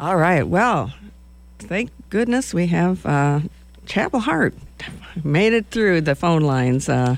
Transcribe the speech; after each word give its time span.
All 0.00 0.16
right. 0.16 0.46
Well, 0.46 0.92
thank 1.58 1.90
goodness 2.08 2.54
we 2.54 2.68
have 2.68 3.04
uh, 3.04 3.40
Chapel 3.84 4.20
Hart 4.20 4.54
made 5.24 5.52
it 5.52 5.66
through 5.72 6.02
the 6.02 6.14
phone 6.14 6.42
lines. 6.42 6.88
Uh, 6.88 7.16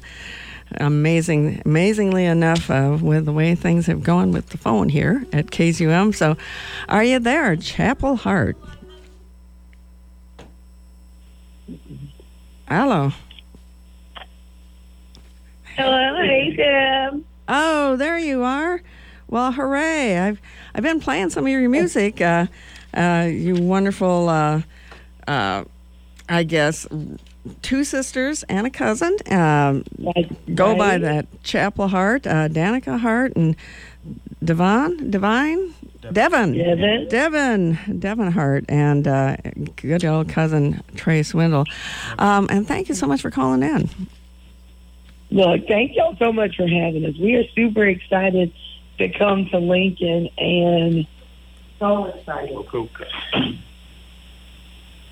amazing, 0.79 1.61
amazingly 1.66 2.24
enough, 2.24 2.71
uh, 2.71 2.96
with 2.98 3.27
the 3.27 3.32
way 3.32 3.54
things 3.54 3.85
have 3.85 4.03
gone 4.03 4.32
with 4.32 4.48
the 4.48 4.56
phone 4.56 4.88
here 4.88 5.27
at 5.30 5.48
KZUM. 5.48 6.14
So, 6.14 6.38
are 6.88 7.04
you 7.04 7.19
there, 7.19 7.54
Chapel 7.54 8.16
Hart? 8.16 8.56
Hello. 12.67 13.12
Hello, 15.76 16.23
hey 16.23 16.56
Tim. 16.56 17.27
Oh, 17.47 17.97
there 17.97 18.19
you 18.19 18.42
are. 18.42 18.80
Well, 19.28 19.52
hooray! 19.52 20.19
I've 20.19 20.41
I've 20.74 20.83
been 20.83 21.01
playing 21.01 21.30
some 21.30 21.45
of 21.45 21.51
your 21.51 21.69
music. 21.69 22.20
Uh, 22.20 22.47
you 22.97 23.55
wonderful, 23.55 24.29
uh, 24.29 24.62
uh, 25.27 25.65
I 26.29 26.43
guess, 26.43 26.87
two 27.62 27.85
sisters 27.85 28.43
and 28.45 28.67
a 28.67 28.71
cousin. 28.71 29.17
Um, 29.31 29.85
go 30.55 30.77
by 30.77 30.98
that 30.98 31.27
Chapel 31.43 31.89
Hart, 31.89 32.27
uh, 32.27 32.48
Danica 32.48 32.98
Hart, 32.98 33.34
and 33.37 33.57
Devynn, 34.45 35.11
Divine, 35.11 35.75
Devynn, 36.03 36.57
Devynn. 36.57 37.11
Devynn, 37.11 38.01
Devynn 38.01 38.33
Hart, 38.33 38.65
and 38.69 39.07
uh, 39.07 39.37
good 39.77 40.05
old 40.05 40.29
cousin 40.29 40.83
Trea 40.97 41.23
Swindle. 41.23 41.65
Um, 42.19 42.47
and 42.51 42.67
thank 42.67 42.89
you 42.89 42.95
so 42.95 43.07
much 43.07 43.20
for 43.20 43.31
calling 43.31 43.62
in. 43.62 43.89
Look, 45.31 45.69
thank 45.69 45.95
y'all 45.95 46.17
so 46.17 46.33
much 46.33 46.57
for 46.57 46.67
having 46.67 47.05
us. 47.05 47.17
We 47.19 47.37
are 47.37 47.45
super 47.55 47.87
excited 47.87 48.53
to 48.98 49.09
come 49.11 49.47
to 49.51 49.59
Lincoln 49.59 50.29
and 50.37 51.07
so 51.80 52.05
excited. 52.05 52.57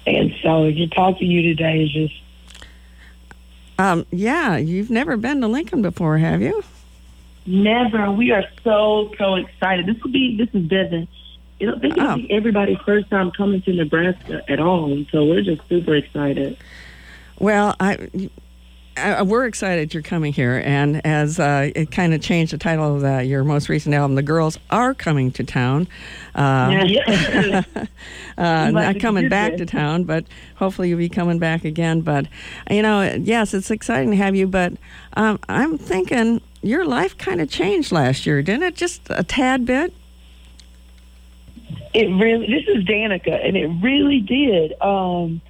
And 0.07 0.35
so 0.43 0.71
to 0.71 0.87
talk 0.87 1.19
to 1.19 1.25
you 1.25 1.43
today 1.43 1.83
is 1.83 1.91
just 1.91 2.15
Um, 3.79 4.07
yeah, 4.11 4.57
you've 4.57 4.91
never 4.91 5.17
been 5.17 5.41
to 5.41 5.49
Lincoln 5.49 5.83
before, 5.83 6.19
have 6.19 6.41
you? 6.43 6.63
never. 7.47 8.11
We 8.13 8.31
are 8.33 8.45
so 8.63 9.11
so 9.19 9.35
excited. 9.37 9.87
This 9.87 10.03
will 10.03 10.11
be 10.13 10.37
this 10.37 10.49
is 10.53 10.69
Devynn. 10.69 11.09
It'll, 11.61 11.79
this 11.79 11.93
will 11.95 12.03
Oh. 12.07 12.17
be 12.17 12.31
everybody's 12.31 12.79
first 12.85 13.09
time 13.11 13.31
coming 13.33 13.63
to 13.63 13.73
Nebraska 13.73 14.43
at 14.49 14.61
all, 14.61 15.05
so 15.11 15.25
we're 15.25 15.43
just 15.43 15.67
super 15.69 15.95
excited. 15.97 16.57
Well, 17.39 17.75
I, 17.81 18.09
I 18.99 19.23
we're 19.23 19.47
excited 19.47 19.95
you're 19.95 20.03
coming 20.03 20.33
here, 20.33 20.63
and 20.65 21.05
as 21.07 21.39
uh, 21.39 21.71
it 21.75 21.91
kind 21.91 22.15
of 22.15 22.21
changed 22.21 22.53
the 22.53 22.59
title 22.59 22.97
of 22.97 23.01
the, 23.03 23.25
your 23.25 23.45
most 23.45 23.69
recent 23.69 23.95
album, 23.95 24.15
"The 24.15 24.23
Girls 24.23 24.59
Are 24.71 24.95
Coming 24.95 25.31
to 25.33 25.45
Town." 25.45 25.89
Uh, 26.35 26.85
Yeah. 26.87 27.63
uh, 28.39 28.71
not 28.71 29.01
coming 29.01 29.29
back 29.29 29.53
that. 29.53 29.59
to 29.59 29.67
town, 29.67 30.05
but 30.05 30.25
hopefully 30.57 30.89
you'll 30.89 30.99
be 30.99 31.09
coming 31.09 31.39
back 31.39 31.65
again. 31.65 32.01
But 32.01 32.27
you 32.71 32.83
know, 32.83 33.03
yes, 33.03 33.55
it's 33.55 33.71
exciting 33.71 34.11
to 34.11 34.17
have 34.17 34.35
you. 34.35 34.47
But 34.47 34.75
um, 35.15 35.39
I'm 35.49 35.79
thinking 35.79 36.41
your 36.63 36.85
life 36.85 37.17
kind 37.17 37.41
of 37.41 37.49
changed 37.49 37.93
last 37.93 38.27
year, 38.27 38.43
didn't 38.43 38.65
it? 38.65 38.77
Just 38.77 39.03
a 39.11 39.23
tad 39.23 39.65
bit. 39.65 39.93
It 41.95 42.07
really. 42.07 42.47
This 42.47 42.69
is 42.69 42.85
Danica, 42.85 43.47
and 43.47 43.57
it 43.57 43.67
really 43.83 44.21
did. 44.21 44.75
Um, 44.81 45.41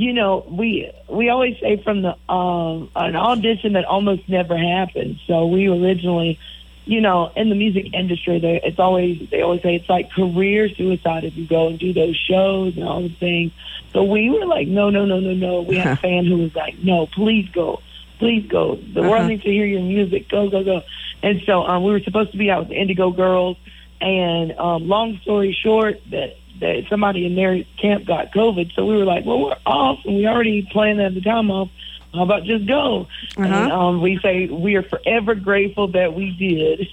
you 0.00 0.14
know, 0.14 0.46
we 0.48 0.90
we 1.10 1.28
always 1.28 1.58
say 1.60 1.76
from 1.84 2.00
the 2.00 2.14
um, 2.32 2.90
an 2.96 3.16
audition 3.16 3.74
that 3.74 3.84
almost 3.84 4.26
never 4.30 4.56
happened. 4.56 5.20
So 5.26 5.46
we 5.46 5.66
originally, 5.68 6.38
you 6.86 7.02
know, 7.02 7.30
in 7.36 7.50
the 7.50 7.54
music 7.54 7.92
industry, 7.92 8.38
they, 8.40 8.62
it's 8.64 8.78
always 8.78 9.28
they 9.30 9.42
always 9.42 9.60
say 9.62 9.74
it's 9.74 9.90
like 9.90 10.10
career 10.10 10.70
suicide 10.70 11.24
if 11.24 11.36
you 11.36 11.46
go 11.46 11.68
and 11.68 11.78
do 11.78 11.92
those 11.92 12.16
shows 12.16 12.76
and 12.78 12.84
all 12.88 13.02
the 13.02 13.10
things. 13.10 13.52
So 13.92 14.04
we 14.04 14.30
were 14.30 14.46
like, 14.46 14.68
no, 14.68 14.88
no, 14.88 15.04
no, 15.04 15.20
no, 15.20 15.34
no. 15.34 15.60
We 15.60 15.76
had 15.76 15.90
a 15.90 15.96
fan 16.06 16.24
who 16.24 16.38
was 16.38 16.54
like, 16.54 16.78
no, 16.78 17.06
please 17.06 17.50
go, 17.50 17.82
please 18.18 18.46
go. 18.48 18.76
The 18.76 19.02
Uh-huh. 19.02 19.10
world 19.10 19.26
needs 19.26 19.42
to 19.42 19.50
hear 19.50 19.66
your 19.66 19.82
music. 19.82 20.30
Go, 20.30 20.48
go, 20.48 20.64
go. 20.64 20.80
And 21.22 21.42
so 21.44 21.62
um, 21.64 21.84
we 21.84 21.92
were 21.92 22.00
supposed 22.00 22.32
to 22.32 22.38
be 22.38 22.50
out 22.50 22.60
with 22.60 22.68
the 22.70 22.80
Indigo 22.80 23.10
Girls. 23.10 23.58
And 24.00 24.52
um, 24.58 24.88
long 24.88 25.18
story 25.18 25.52
short, 25.62 26.00
that 26.10 26.36
that 26.60 26.84
somebody 26.88 27.26
in 27.26 27.34
their 27.34 27.64
camp 27.80 28.06
got 28.06 28.32
COVID, 28.32 28.74
so 28.74 28.86
we 28.86 28.96
were 28.96 29.04
like, 29.04 29.24
well, 29.24 29.40
we're 29.40 29.56
off, 29.66 29.98
and 30.04 30.16
we 30.16 30.26
already 30.26 30.62
planned 30.70 31.00
at 31.00 31.14
the 31.14 31.20
time 31.20 31.50
off. 31.50 31.68
How 32.14 32.22
about 32.22 32.44
just 32.44 32.66
go? 32.66 33.06
And 33.36 33.52
Uh-huh. 33.52 33.76
um, 33.78 34.00
we 34.00 34.18
say 34.18 34.46
we 34.46 34.76
are 34.76 34.82
forever 34.82 35.34
grateful 35.34 35.88
that 35.88 36.14
we 36.14 36.30
did. 36.32 36.88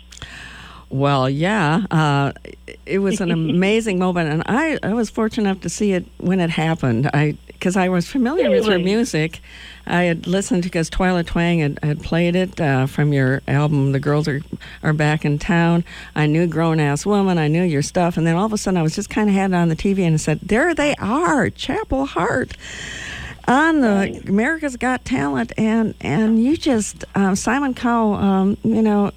Well, 0.90 1.30
yeah, 1.30 1.86
uh, 1.92 2.32
it 2.86 3.00
was 3.00 3.20
an 3.20 3.32
amazing 3.40 4.00
moment, 4.00 4.30
and 4.32 4.44
I, 4.46 4.80
I 4.84 4.94
was 4.94 5.10
fortunate 5.10 5.50
enough 5.50 5.62
to 5.62 5.70
see 5.70 5.92
it 5.94 6.06
when 6.18 6.40
it 6.40 6.50
happened. 6.50 7.10
I 7.14 7.36
because 7.58 7.76
I 7.76 7.90
was 7.90 8.08
familiar 8.08 8.50
with 8.50 8.66
your 8.66 8.80
music. 8.80 9.42
I 9.86 10.04
had 10.04 10.28
listened 10.28 10.64
because 10.64 10.90
Twyla 10.90 11.26
Twang 11.26 11.60
had, 11.60 11.80
had 11.82 12.04
played 12.04 12.36
it 12.36 12.60
uh, 12.60 12.88
from 12.88 13.14
your 13.14 13.42
album. 13.48 13.92
The 13.92 14.00
girls 14.00 14.28
are 14.28 14.42
are 14.84 14.94
back 14.94 15.26
in 15.26 15.40
town. 15.40 15.84
I 16.16 16.26
knew 16.26 16.48
Grown 16.48 16.80
Ass 16.80 17.06
Woman. 17.06 17.38
I 17.38 17.48
knew 17.48 17.64
your 17.64 17.82
stuff, 17.82 18.18
and 18.18 18.28
then 18.28 18.36
all 18.36 18.46
of 18.46 18.54
a 18.54 18.58
sudden 18.58 18.78
I 18.78 18.84
was 18.84 18.96
just 18.96 19.10
kind 19.10 19.30
of 19.30 19.36
had 19.36 19.52
it 19.52 19.56
on 19.56 19.70
the 19.70 19.76
TV 19.76 20.00
and 20.00 20.14
I 20.14 20.18
said, 20.18 20.40
"There 20.42 20.74
they 20.76 20.96
are, 20.96 21.50
Chapel 21.50 22.06
Hart." 22.06 22.56
on 23.48 23.80
the 23.80 24.22
America's 24.28 24.76
Got 24.76 25.06
Talent, 25.06 25.54
and 25.58 25.94
and 26.02 26.44
you 26.44 26.58
just 26.58 27.06
um, 27.16 27.36
Simon 27.36 27.74
Cowell, 27.74 28.16
um, 28.16 28.58
you 28.64 28.82
know, 28.82 29.12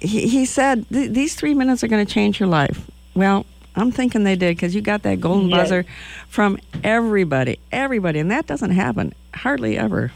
he, 0.00 0.28
he 0.28 0.44
said 0.44 0.86
th- 0.90 1.10
these 1.12 1.34
three 1.34 1.54
minutes 1.54 1.82
are 1.82 1.88
going 1.88 2.04
to 2.04 2.12
change 2.12 2.38
your 2.38 2.48
life. 2.48 2.90
Well, 3.14 3.46
I'm 3.76 3.90
thinking 3.92 4.24
they 4.24 4.36
did 4.36 4.56
because 4.56 4.74
you 4.74 4.80
got 4.80 5.02
that 5.02 5.20
golden 5.20 5.48
Yes. 5.50 5.58
buzzer 5.68 5.84
from 6.28 6.58
everybody, 6.82 7.58
everybody, 7.70 8.18
and 8.18 8.30
that 8.30 8.46
doesn't 8.46 8.70
happen 8.70 9.12
hardly 9.34 9.76
ever. 9.78 10.12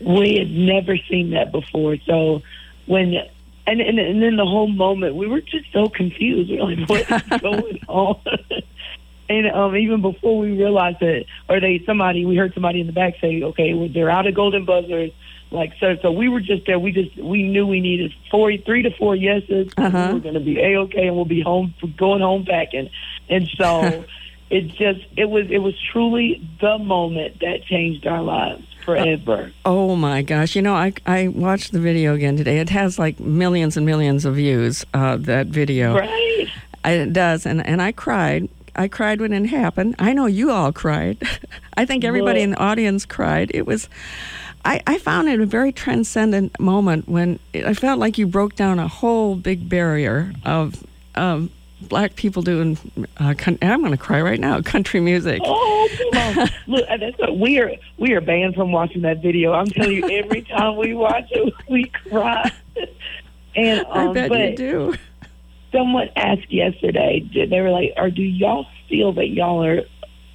we 0.00 0.36
had 0.38 0.50
never 0.50 0.96
seen 0.96 1.30
that 1.30 1.52
before. 1.52 1.96
So 2.06 2.42
when 2.86 3.14
and 3.66 3.80
and, 3.80 3.98
and 3.98 4.22
then 4.22 4.36
the 4.36 4.46
whole 4.46 4.68
moment, 4.68 5.14
we 5.16 5.26
were 5.26 5.40
just 5.40 5.70
so 5.72 5.88
confused. 5.88 6.50
We 6.50 6.58
were 6.58 6.74
like, 6.74 6.88
"What 6.88 7.32
is 7.32 7.40
going 7.40 7.80
on?" 7.88 8.16
and 9.28 9.50
um, 9.50 9.76
even 9.76 10.00
before 10.00 10.38
we 10.38 10.52
realized 10.56 11.02
it, 11.02 11.26
or 11.48 11.60
they 11.60 11.82
somebody 11.84 12.24
we 12.24 12.36
heard 12.36 12.54
somebody 12.54 12.80
in 12.80 12.86
the 12.86 12.92
back 12.92 13.14
say, 13.20 13.42
"Okay, 13.42 13.74
well, 13.74 13.88
they're 13.88 14.10
out 14.10 14.26
of 14.26 14.34
golden 14.34 14.64
buzzers." 14.64 15.10
Like 15.52 15.72
so, 15.80 15.96
so 16.00 16.12
we 16.12 16.28
were 16.28 16.40
just 16.40 16.66
there. 16.66 16.78
We 16.78 16.92
just 16.92 17.16
we 17.16 17.42
knew 17.42 17.66
we 17.66 17.80
needed 17.80 18.12
four, 18.30 18.56
three 18.56 18.82
to 18.82 18.90
four 18.92 19.16
yeses. 19.16 19.72
Uh-huh. 19.76 20.06
We 20.08 20.14
were 20.14 20.20
going 20.20 20.34
to 20.34 20.40
be 20.40 20.60
a 20.60 20.78
okay, 20.80 21.08
and 21.08 21.16
we'll 21.16 21.24
be 21.24 21.40
home 21.40 21.74
going 21.96 22.20
home 22.20 22.44
packing. 22.44 22.88
And 23.28 23.48
so 23.56 24.04
it 24.50 24.68
just 24.68 25.00
it 25.16 25.28
was 25.28 25.50
it 25.50 25.58
was 25.58 25.74
truly 25.90 26.40
the 26.60 26.78
moment 26.78 27.40
that 27.40 27.64
changed 27.64 28.06
our 28.06 28.22
lives 28.22 28.64
forever. 28.84 29.50
Oh 29.64 29.96
my 29.96 30.22
gosh! 30.22 30.54
You 30.54 30.62
know, 30.62 30.74
I 30.74 30.92
I 31.04 31.26
watched 31.28 31.72
the 31.72 31.80
video 31.80 32.14
again 32.14 32.36
today. 32.36 32.58
It 32.58 32.70
has 32.70 32.96
like 32.96 33.18
millions 33.18 33.76
and 33.76 33.84
millions 33.84 34.24
of 34.24 34.36
views. 34.36 34.84
Uh, 34.94 35.16
that 35.16 35.48
video. 35.48 35.96
Right. 35.96 36.48
It 36.84 37.12
does, 37.12 37.44
and 37.44 37.64
and 37.66 37.82
I 37.82 37.90
cried. 37.90 38.48
I 38.76 38.86
cried 38.86 39.20
when 39.20 39.32
it 39.32 39.46
happened. 39.46 39.96
I 39.98 40.12
know 40.12 40.26
you 40.26 40.52
all 40.52 40.72
cried. 40.72 41.18
I 41.76 41.84
think 41.86 42.04
everybody 42.04 42.38
Well- 42.38 42.44
in 42.44 42.50
the 42.52 42.58
audience 42.58 43.04
cried. 43.04 43.50
It 43.52 43.66
was. 43.66 43.88
I, 44.64 44.82
I 44.86 44.98
found 44.98 45.28
it 45.28 45.40
a 45.40 45.46
very 45.46 45.72
transcendent 45.72 46.58
moment 46.60 47.08
when 47.08 47.38
it, 47.52 47.64
I 47.64 47.74
felt 47.74 47.98
like 47.98 48.18
you 48.18 48.26
broke 48.26 48.56
down 48.56 48.78
a 48.78 48.88
whole 48.88 49.36
big 49.36 49.68
barrier 49.68 50.32
of 50.44 50.84
black 51.80 52.14
people 52.16 52.42
doing. 52.42 52.78
Uh, 53.16 53.34
con- 53.36 53.58
and 53.60 53.72
I'm 53.72 53.80
going 53.80 53.92
to 53.92 53.98
cry 53.98 54.20
right 54.20 54.38
now. 54.40 54.60
Country 54.60 55.00
music. 55.00 55.40
Oh, 55.44 55.88
come 56.12 56.38
on. 56.38 56.48
Look, 56.66 56.86
that's 56.88 57.18
what, 57.18 57.38
we 57.38 57.58
are 57.58 57.72
we 57.98 58.12
are 58.12 58.20
banned 58.20 58.54
from 58.54 58.72
watching 58.72 59.02
that 59.02 59.22
video. 59.22 59.52
I'm 59.52 59.66
telling 59.66 59.96
you, 59.96 60.08
every 60.10 60.42
time 60.42 60.76
we 60.76 60.94
watch 60.94 61.26
it, 61.30 61.54
we 61.68 61.86
cry. 61.86 62.50
And 63.56 63.80
um, 63.86 64.10
I 64.10 64.12
bet 64.12 64.28
but 64.28 64.50
you 64.50 64.56
do. 64.56 64.94
someone 65.72 66.08
asked 66.16 66.52
yesterday, 66.52 67.28
they 67.34 67.60
were 67.60 67.70
like, 67.70 67.94
"Or 67.96 68.10
do 68.10 68.22
y'all 68.22 68.66
feel 68.88 69.12
that 69.14 69.28
y'all 69.28 69.64
are 69.64 69.82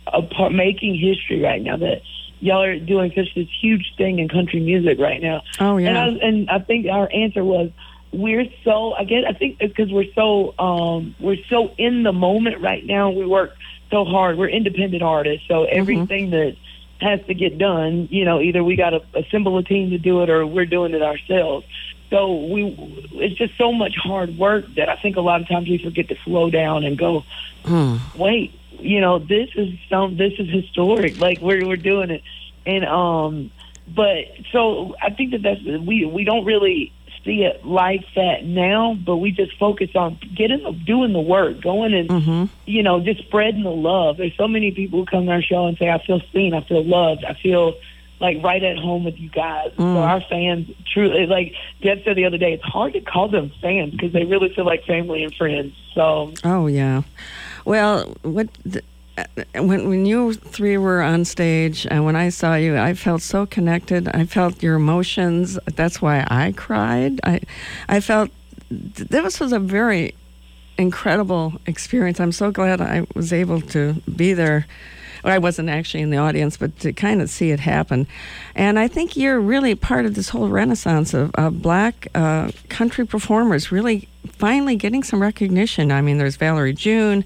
a 0.08 0.22
part, 0.22 0.52
making 0.52 0.96
history 0.96 1.42
right 1.42 1.62
now? 1.62 1.78
That 1.78 2.02
y'all 2.40 2.64
are 2.64 2.78
doing 2.80 3.12
such 3.16 3.34
this 3.36 3.48
huge 3.62 3.94
thing 3.98 4.20
in 4.20 4.28
country 4.30 4.60
music 4.60 5.00
right 5.00 5.22
now?" 5.22 5.42
Oh 5.60 5.78
And 5.78 5.90
I, 5.98 6.06
yeah. 6.06 6.12
was- 6.12 6.20
and 6.22 6.50
I 6.50 6.60
think 6.60 6.88
our 6.88 7.10
answer 7.14 7.44
was 7.44 7.72
we're 8.12 8.46
so 8.64 8.94
I 8.94 9.04
guess 9.04 9.24
I 9.28 9.34
think 9.34 9.58
it's 9.60 9.74
because 9.76 9.92
we're 9.92 10.12
so 10.14 10.54
um 10.60 11.16
we're 11.20 11.44
so 11.50 11.72
in 11.78 12.04
the 12.04 12.14
moment 12.14 12.62
right 12.62 12.86
now. 12.86 13.10
We 13.10 13.26
work 13.26 13.56
so 13.92 14.06
hard. 14.06 14.38
We're 14.38 14.50
independent 14.50 15.04
artists, 15.04 15.48
so 15.48 15.66
everything 15.66 16.30
that 16.32 16.56
has 17.02 17.20
to 17.28 17.34
get 17.34 17.58
done, 17.58 18.08
you 18.10 18.24
know, 18.24 18.40
either 18.40 18.64
we 18.64 18.78
got 18.78 18.92
to 18.92 19.02
assemble 19.14 19.58
a 19.58 19.64
team 19.64 19.90
to 19.90 19.98
do 19.98 20.22
it 20.24 20.30
or 20.30 20.48
we're 20.48 20.66
doing 20.66 20.94
it 20.94 21.02
ourselves. 21.02 21.66
So 22.10 22.36
we 22.36 22.64
it's 23.14 23.36
just 23.36 23.58
so 23.58 23.74
much 23.74 23.96
hard 23.98 24.38
work 24.38 24.66
that 24.76 24.88
I 24.90 24.96
think 24.96 25.18
a 25.18 25.22
lot 25.22 25.42
of 25.42 25.48
times 25.50 25.68
we 25.68 25.78
forget 25.78 26.08
to 26.10 26.16
slow 26.24 26.50
down 26.50 26.84
and 26.86 26.98
go, 26.98 27.26
Hmm. 27.66 27.98
wait, 28.16 28.54
you 28.80 29.02
know, 29.02 29.20
this 29.20 29.50
is 29.56 29.70
some 29.90 30.18
this 30.18 30.34
is 30.40 30.48
historic. 30.50 31.18
Like 31.18 31.40
we're 31.42 31.66
we're 31.68 31.78
doing 31.78 32.10
it, 32.12 32.24
and 32.66 32.86
um, 32.86 33.52
but 33.88 34.26
so 34.52 34.96
I 35.02 35.10
think 35.12 35.32
that 35.32 35.42
that's 35.42 35.62
we 35.64 36.06
we 36.06 36.24
don't 36.24 36.46
really 36.46 36.92
see 37.24 37.44
it 37.44 37.66
like 37.66 38.06
that 38.16 38.46
now, 38.46 38.94
but 39.04 39.18
we 39.18 39.32
just 39.32 39.58
focus 39.58 39.90
on 39.96 40.20
getting 40.36 40.62
the, 40.64 40.72
doing 40.72 41.12
the 41.14 41.20
work, 41.22 41.62
going 41.62 41.94
and 41.94 42.10
Mm-hmm. 42.10 42.46
you 42.66 42.84
know 42.84 43.00
just 43.00 43.22
spreading 43.28 43.64
the 43.64 43.70
love. 43.72 44.18
There's 44.18 44.36
so 44.38 44.48
many 44.48 44.72
people 44.72 45.00
who 45.00 45.06
come 45.06 45.26
to 45.26 45.32
our 45.32 45.42
show 45.42 45.66
and 45.68 45.78
say, 45.78 45.90
"I 45.90 45.98
feel 46.06 46.22
seen, 46.34 46.54
I 46.54 46.62
feel 46.62 46.84
loved, 46.84 47.24
I 47.26 47.34
feel 47.34 47.74
like 48.22 48.42
right 48.44 48.64
at 48.64 48.78
home 48.78 49.04
with 49.04 49.20
you 49.20 49.30
guys." 49.30 49.72
So 49.76 49.84
Mm. 49.84 50.08
our 50.08 50.22
fans 50.22 50.70
truly, 50.94 51.26
like 51.26 51.54
Deb 51.82 52.04
said 52.06 52.16
the 52.16 52.26
other 52.26 52.38
day, 52.38 52.54
it's 52.54 52.64
hard 52.64 52.94
to 52.94 53.02
call 53.02 53.28
them 53.28 53.52
fans 53.62 53.92
because 53.92 54.14
they 54.14 54.24
really 54.26 54.50
feel 54.54 54.66
like 54.66 54.84
family 54.86 55.24
and 55.24 55.34
friends. 55.36 55.74
So 55.94 56.34
Oh 56.44 56.68
yeah. 56.68 57.02
Well, 57.66 58.16
what 58.22 58.48
the, 58.64 58.82
uh, 59.18 59.26
when 59.56 59.90
when 59.90 60.06
you 60.06 60.34
three 60.34 60.78
were 60.78 61.02
on 61.02 61.26
stage 61.26 61.88
and 61.90 62.06
when 62.06 62.16
I 62.16 62.30
saw 62.30 62.56
you, 62.56 62.78
I 62.78 62.94
felt 62.94 63.22
so 63.22 63.46
connected. 63.46 64.08
I 64.10 64.26
felt 64.26 64.62
your 64.62 64.76
emotions. 64.76 65.58
That's 65.76 66.02
why 66.02 66.26
I 66.30 66.54
cried. 66.56 67.20
I 67.24 67.42
I 67.90 68.00
felt 68.00 68.30
this 68.70 69.40
was 69.40 69.52
a 69.52 69.60
very 69.60 70.16
incredible 70.78 71.54
experience. 71.66 72.20
I'm 72.20 72.32
so 72.32 72.52
glad 72.52 72.82
I 72.82 73.08
was 73.16 73.34
able 73.34 73.62
to 73.62 73.94
be 74.16 74.34
there. 74.34 74.68
Well, 75.26 75.34
I 75.34 75.40
wasn't 75.40 75.70
actually 75.70 76.02
in 76.04 76.12
the 76.12 76.18
audience, 76.18 76.56
but 76.56 76.78
to 76.82 76.94
kind 76.94 77.20
of 77.20 77.32
see 77.32 77.50
it 77.50 77.60
happen. 77.60 78.06
And 78.54 78.78
I 78.78 78.88
think 78.88 79.18
you're 79.18 79.40
really 79.40 79.74
part 79.74 80.06
of 80.06 80.14
this 80.14 80.30
whole 80.30 80.50
renaissance 80.50 81.16
of, 81.16 81.34
of 81.34 81.64
black 81.64 82.08
uh, 82.14 82.52
country 82.70 83.08
performers 83.08 83.72
really 83.72 84.08
finally 84.34 84.76
getting 84.76 85.02
some 85.02 85.20
recognition. 85.20 85.92
I 85.92 86.02
mean, 86.02 86.20
there's 86.20 86.36
Valerie 86.36 86.74
June, 86.74 87.26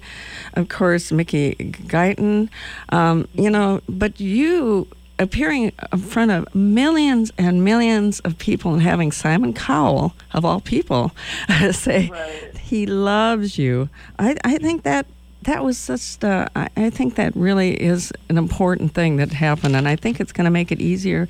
of 0.54 0.70
course, 0.70 1.12
Mickey 1.12 1.54
Guyton, 1.88 2.48
um, 2.88 3.28
you 3.34 3.50
know, 3.50 3.82
but 3.86 4.18
you 4.18 4.88
appearing 5.18 5.70
in 5.92 5.98
front 5.98 6.30
of 6.30 6.54
millions 6.54 7.30
and 7.36 7.62
millions 7.62 8.20
of 8.20 8.38
people 8.38 8.72
and 8.72 8.80
having 8.80 9.12
Simon 9.12 9.52
Cowell, 9.52 10.14
of 10.32 10.46
all 10.46 10.62
people, 10.62 11.12
say 11.72 12.08
Right. 12.10 12.56
he 12.56 12.86
loves 12.86 13.58
you. 13.58 13.90
I, 14.18 14.36
I 14.42 14.56
think 14.56 14.84
that 14.84 15.04
that 15.42 15.64
was. 15.64 15.88
Uh, 16.22 16.48
I, 16.54 16.68
I 16.76 16.90
think 16.90 17.14
that 17.14 17.34
really 17.34 17.80
is 17.80 18.12
an 18.28 18.38
important 18.38 18.94
thing 18.94 19.16
that 19.16 19.32
happened, 19.32 19.76
and 19.76 19.88
I 19.88 19.96
think 19.96 20.20
it's 20.20 20.32
going 20.32 20.44
to 20.44 20.50
make 20.50 20.70
it 20.70 20.80
easier 20.80 21.28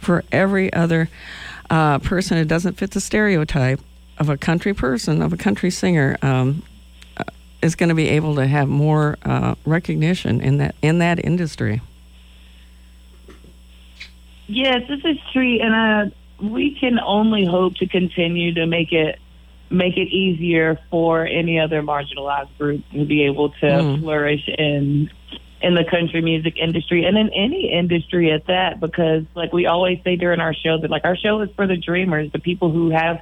for 0.00 0.24
every 0.30 0.72
other 0.72 1.08
uh, 1.70 1.98
person 1.98 2.38
who 2.38 2.44
doesn't 2.44 2.74
fit 2.74 2.92
the 2.92 3.00
stereotype 3.00 3.80
of 4.18 4.28
a 4.28 4.36
country 4.36 4.74
person, 4.74 5.22
of 5.22 5.32
a 5.32 5.36
country 5.36 5.70
singer. 5.70 6.16
Um, 6.22 6.62
uh, 7.16 7.24
is 7.60 7.74
going 7.74 7.88
to 7.88 7.94
be 7.94 8.08
able 8.08 8.36
to 8.36 8.46
have 8.46 8.68
more 8.68 9.18
uh, 9.24 9.56
recognition 9.64 10.40
in 10.40 10.58
that 10.58 10.74
in 10.80 10.98
that 10.98 11.24
industry. 11.24 11.80
Yes, 14.46 14.88
this 14.88 15.04
is 15.04 15.18
true, 15.32 15.58
and 15.60 15.74
uh, 15.74 16.14
we 16.40 16.74
can 16.74 16.98
only 17.00 17.44
hope 17.44 17.74
to 17.76 17.86
continue 17.86 18.54
to 18.54 18.66
make 18.66 18.92
it 18.92 19.18
make 19.70 19.96
it 19.96 20.08
easier 20.08 20.78
for 20.90 21.26
any 21.26 21.58
other 21.60 21.82
marginalized 21.82 22.56
group 22.58 22.82
to 22.92 23.04
be 23.04 23.24
able 23.24 23.50
to 23.50 23.66
Mm. 23.66 24.00
flourish 24.00 24.48
in 24.48 25.10
in 25.60 25.74
the 25.74 25.82
country 25.84 26.20
music 26.22 26.56
industry 26.56 27.04
and 27.04 27.18
in 27.18 27.28
any 27.34 27.72
industry 27.72 28.30
at 28.30 28.46
that 28.46 28.78
because 28.78 29.24
like 29.34 29.52
we 29.52 29.66
always 29.66 29.98
say 30.04 30.14
during 30.14 30.38
our 30.38 30.54
show 30.54 30.78
that 30.78 30.88
like 30.88 31.04
our 31.04 31.16
show 31.16 31.40
is 31.40 31.50
for 31.56 31.66
the 31.66 31.76
dreamers 31.76 32.30
the 32.30 32.38
people 32.38 32.70
who 32.70 32.90
have 32.90 33.18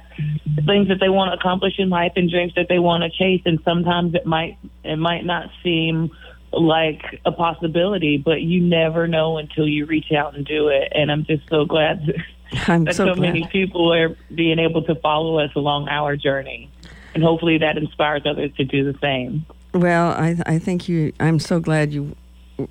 things 0.67 0.87
that 0.87 0.99
they 0.99 1.09
want 1.09 1.31
to 1.31 1.37
accomplish 1.37 1.73
in 1.79 1.89
life 1.89 2.11
and 2.15 2.29
dreams 2.29 2.53
that 2.55 2.67
they 2.69 2.77
want 2.77 3.01
to 3.03 3.09
chase 3.09 3.41
and 3.45 3.59
sometimes 3.65 4.13
it 4.13 4.25
might 4.25 4.55
it 4.83 4.97
might 4.97 5.25
not 5.25 5.49
seem 5.63 6.11
like 6.51 7.19
a 7.25 7.31
possibility 7.31 8.17
but 8.17 8.39
you 8.41 8.61
never 8.61 9.07
know 9.07 9.37
until 9.37 9.67
you 9.67 9.87
reach 9.87 10.11
out 10.11 10.35
and 10.35 10.45
do 10.45 10.67
it 10.67 10.91
and 10.93 11.11
i'm 11.11 11.25
just 11.25 11.41
so 11.49 11.65
glad 11.65 12.13
I'm 12.67 12.85
that 12.85 12.95
so, 12.95 13.07
so, 13.07 13.15
glad. 13.15 13.33
many 13.33 13.47
people 13.47 13.93
are 13.93 14.15
being 14.33 14.59
able 14.59 14.81
to 14.83 14.95
follow 14.95 15.39
us 15.39 15.51
along 15.55 15.87
our 15.89 16.15
journey 16.15 16.69
and 17.13 17.23
hopefully 17.23 17.57
that 17.57 17.77
inspires 17.77 18.21
others 18.25 18.51
to 18.57 18.63
do 18.63 18.91
the 18.91 18.97
same 18.99 19.45
Well, 19.73 20.11
I 20.11 20.37
I 20.45 20.59
think 20.59 20.87
you. 20.89 21.13
I'm 21.19 21.39
so 21.39 21.59
glad 21.59 21.91
you 21.91 22.15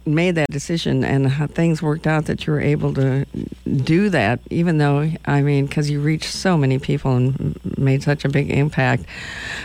made 0.04 0.34
that 0.34 0.50
decision 0.50 1.04
and 1.04 1.28
how 1.28 1.46
things 1.46 1.80
worked 1.80 2.06
out 2.06 2.24
that 2.26 2.46
you 2.46 2.52
were 2.52 2.60
able 2.60 2.92
to 2.94 3.24
do 3.84 4.08
that. 4.10 4.40
Even 4.50 4.78
though 4.78 5.10
I 5.24 5.42
mean, 5.42 5.66
because 5.66 5.90
you 5.90 6.00
reached 6.00 6.32
so 6.32 6.56
many 6.56 6.78
people 6.78 7.14
and 7.16 7.58
made 7.78 8.02
such 8.02 8.24
a 8.24 8.28
big 8.28 8.50
impact. 8.50 9.04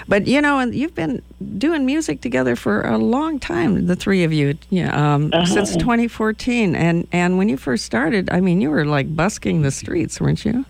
But 0.07 0.27
you 0.27 0.41
know, 0.41 0.59
and 0.59 0.75
you've 0.75 0.95
been 0.95 1.21
doing 1.57 1.85
music 1.85 2.21
together 2.21 2.55
for 2.55 2.81
a 2.81 2.97
long 2.97 3.39
time. 3.39 3.87
The 3.87 3.95
three 3.95 4.23
of 4.23 4.31
you, 4.31 4.57
yeah, 4.69 4.91
um, 5.15 5.31
Uh-huh. 5.33 5.45
since 5.45 5.75
2014. 5.75 6.75
And 6.75 7.07
and 7.11 7.37
when 7.37 7.49
you 7.49 7.57
first 7.57 7.85
started, 7.85 8.29
I 8.31 8.41
mean, 8.41 8.61
you 8.61 8.69
were 8.69 8.85
like 8.85 9.15
busking 9.15 9.61
the 9.63 9.71
streets, 9.71 10.21
weren't 10.21 10.45
you? 10.45 10.65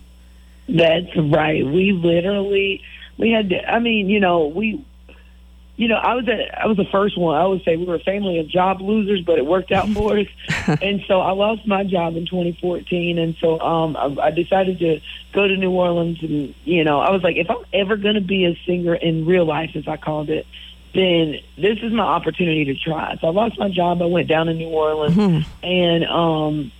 That's 0.68 1.14
right. 1.16 1.64
We 1.66 1.92
literally 1.92 2.80
we 3.18 3.30
had 3.30 3.50
to 3.50 3.70
I 3.70 3.78
mean, 3.80 4.08
you 4.08 4.20
know, 4.20 4.46
we 4.46 4.82
you 5.76 5.88
know, 5.88 5.96
I 5.96 6.14
was 6.14 6.28
a, 6.28 6.62
I 6.62 6.66
was 6.66 6.76
the 6.76 6.84
first 6.92 7.16
one. 7.18 7.34
I 7.36 7.40
always 7.40 7.64
say 7.64 7.76
we 7.76 7.84
were 7.86 7.94
a 7.94 8.00
family 8.00 8.38
of 8.38 8.46
job 8.48 8.80
losers, 8.80 9.22
but 9.22 9.38
it 9.38 9.46
worked 9.46 9.72
out 9.72 9.88
for 9.94 10.18
us. 10.18 10.26
and 10.82 11.02
so 11.08 11.20
I 11.20 11.32
lost 11.32 11.66
my 11.66 11.82
job 11.82 12.14
in 12.16 12.26
2014, 12.26 13.18
and 13.18 13.34
so 13.40 13.58
um, 13.60 13.96
I, 13.96 14.26
I 14.26 14.30
decided 14.30 14.78
to 14.80 15.00
go 15.32 15.48
to 15.48 15.56
New 15.56 15.70
Orleans. 15.70 16.22
And 16.22 16.54
you 16.64 16.84
know, 16.84 17.00
I 17.00 17.10
was 17.10 17.22
like, 17.22 17.36
if 17.36 17.50
I'm 17.50 17.64
ever 17.72 17.96
going 17.96 18.16
to 18.16 18.20
be 18.20 18.44
a 18.44 18.54
singer 18.66 18.94
in 18.94 19.24
real 19.24 19.44
life, 19.46 19.70
as 19.74 19.88
I 19.88 19.96
called 19.96 20.28
it, 20.30 20.46
then 20.94 21.36
this 21.56 21.78
is 21.82 21.90
my 21.92 22.04
opportunity 22.04 22.66
to 22.66 22.74
try. 22.74 23.16
So 23.20 23.28
I 23.28 23.30
lost 23.30 23.58
my 23.58 23.70
job. 23.70 24.02
I 24.02 24.06
went 24.06 24.28
down 24.28 24.46
to 24.46 24.54
New 24.54 24.68
Orleans, 24.68 25.16
Mhm. 25.16 25.46
and 25.62 26.04
um, 26.04 26.72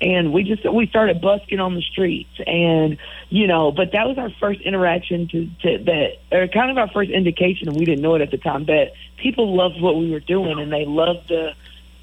and 0.00 0.32
we 0.32 0.42
just 0.42 0.70
we 0.72 0.86
started 0.86 1.20
busking 1.20 1.60
on 1.60 1.74
the 1.74 1.82
streets 1.82 2.30
and 2.46 2.96
you 3.28 3.46
know 3.46 3.70
but 3.70 3.92
that 3.92 4.08
was 4.08 4.16
our 4.18 4.30
first 4.40 4.60
interaction 4.62 5.28
to, 5.28 5.46
to 5.62 5.78
that 5.84 6.12
or 6.32 6.48
kind 6.48 6.70
of 6.70 6.78
our 6.78 6.88
first 6.88 7.10
indication 7.10 7.68
and 7.68 7.76
we 7.76 7.84
didn't 7.84 8.00
know 8.02 8.14
it 8.14 8.22
at 8.22 8.30
the 8.30 8.38
time 8.38 8.64
that 8.64 8.92
people 9.18 9.54
loved 9.54 9.80
what 9.80 9.96
we 9.96 10.10
were 10.10 10.20
doing 10.20 10.58
and 10.58 10.72
they 10.72 10.84
loved 10.86 11.28
the 11.28 11.54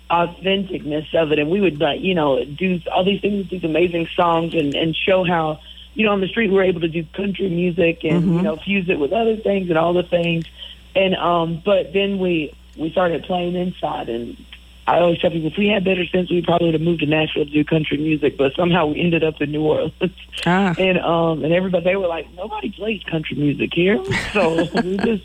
authenticness 0.10 1.14
of 1.16 1.32
it 1.32 1.40
and 1.40 1.50
we 1.50 1.60
would 1.60 1.80
like 1.80 2.00
you 2.02 2.14
know 2.14 2.44
do 2.46 2.80
all 2.94 3.04
these 3.04 3.20
things 3.22 3.50
these 3.50 3.64
amazing 3.64 4.08
songs 4.16 4.54
and 4.54 4.76
and 4.76 4.96
show 4.96 5.24
how 5.24 5.60
you 5.96 6.06
know 6.06 6.12
on 6.12 6.22
the 6.22 6.28
street 6.28 6.50
we 6.50 6.56
were 6.56 6.64
able 6.64 6.82
to 6.82 6.88
do 6.88 7.04
country 7.14 7.50
music 7.50 8.04
and 8.04 8.24
Mhm. 8.30 8.38
you 8.38 8.44
know 8.44 8.56
fuse 8.58 8.88
it 8.90 9.00
with 9.00 9.12
other 9.12 9.36
things 9.38 9.70
and 9.70 9.78
all 9.78 9.94
the 9.94 10.04
things 10.04 10.46
and 10.96 11.16
um 11.16 11.62
but 11.66 11.92
then 11.94 12.20
we 12.20 12.54
we 12.78 12.92
started 12.92 13.24
playing 13.24 13.56
inside 13.56 14.08
and 14.08 14.38
I 14.88 15.00
always 15.00 15.20
tell 15.20 15.30
people 15.30 15.50
if 15.50 15.58
we 15.58 15.68
had 15.68 15.84
better 15.84 16.06
sense, 16.06 16.32
we 16.32 16.42
probably 16.42 16.68
would 16.68 16.76
have 16.76 16.82
moved 16.82 17.02
to 17.02 17.06
Nashville 17.06 17.44
to 17.44 17.52
do 17.52 17.66
country 17.66 17.98
music. 17.98 18.38
But 18.38 18.54
somehow 18.56 18.88
we 18.88 19.02
ended 19.02 19.22
up 19.22 19.42
in 19.42 19.52
New 19.52 19.62
Orleans, 19.62 19.94
Ah, 20.46 20.74
and 20.78 20.98
um, 21.00 21.44
and 21.44 21.54
everybody 21.54 21.84
they 21.84 21.96
were 21.98 22.08
like, 22.08 22.32
nobody 22.34 22.72
plays 22.72 23.04
country 23.04 23.36
music 23.36 23.74
here. 23.74 24.02
So 24.34 24.66
we 24.82 24.98
just 24.98 25.24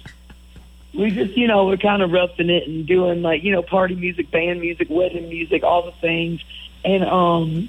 we 0.95 1.11
just 1.11 1.37
you 1.37 1.47
know 1.47 1.67
we're 1.67 1.77
kind 1.77 2.03
of 2.03 2.11
roughing 2.11 2.51
it 2.51 2.67
and 2.67 2.87
doing 2.87 3.23
like 3.23 3.45
you 3.45 3.53
know 3.53 3.63
party 3.63 3.95
music, 3.95 4.31
band 4.31 4.61
music, 4.61 4.89
wedding 4.91 5.29
music, 5.29 5.63
all 5.63 5.83
the 5.83 5.93
things, 5.93 6.43
and 6.85 7.05
um, 7.05 7.69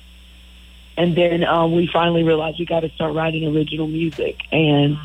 and 0.97 1.15
then 1.15 1.43
um, 1.43 1.75
we 1.75 1.87
finally 1.87 2.23
realized 2.23 2.57
we 2.59 2.65
got 2.65 2.79
to 2.81 2.89
start 2.89 3.13
writing 3.13 3.55
original 3.55 3.87
music 3.87 4.39
and 4.51 4.97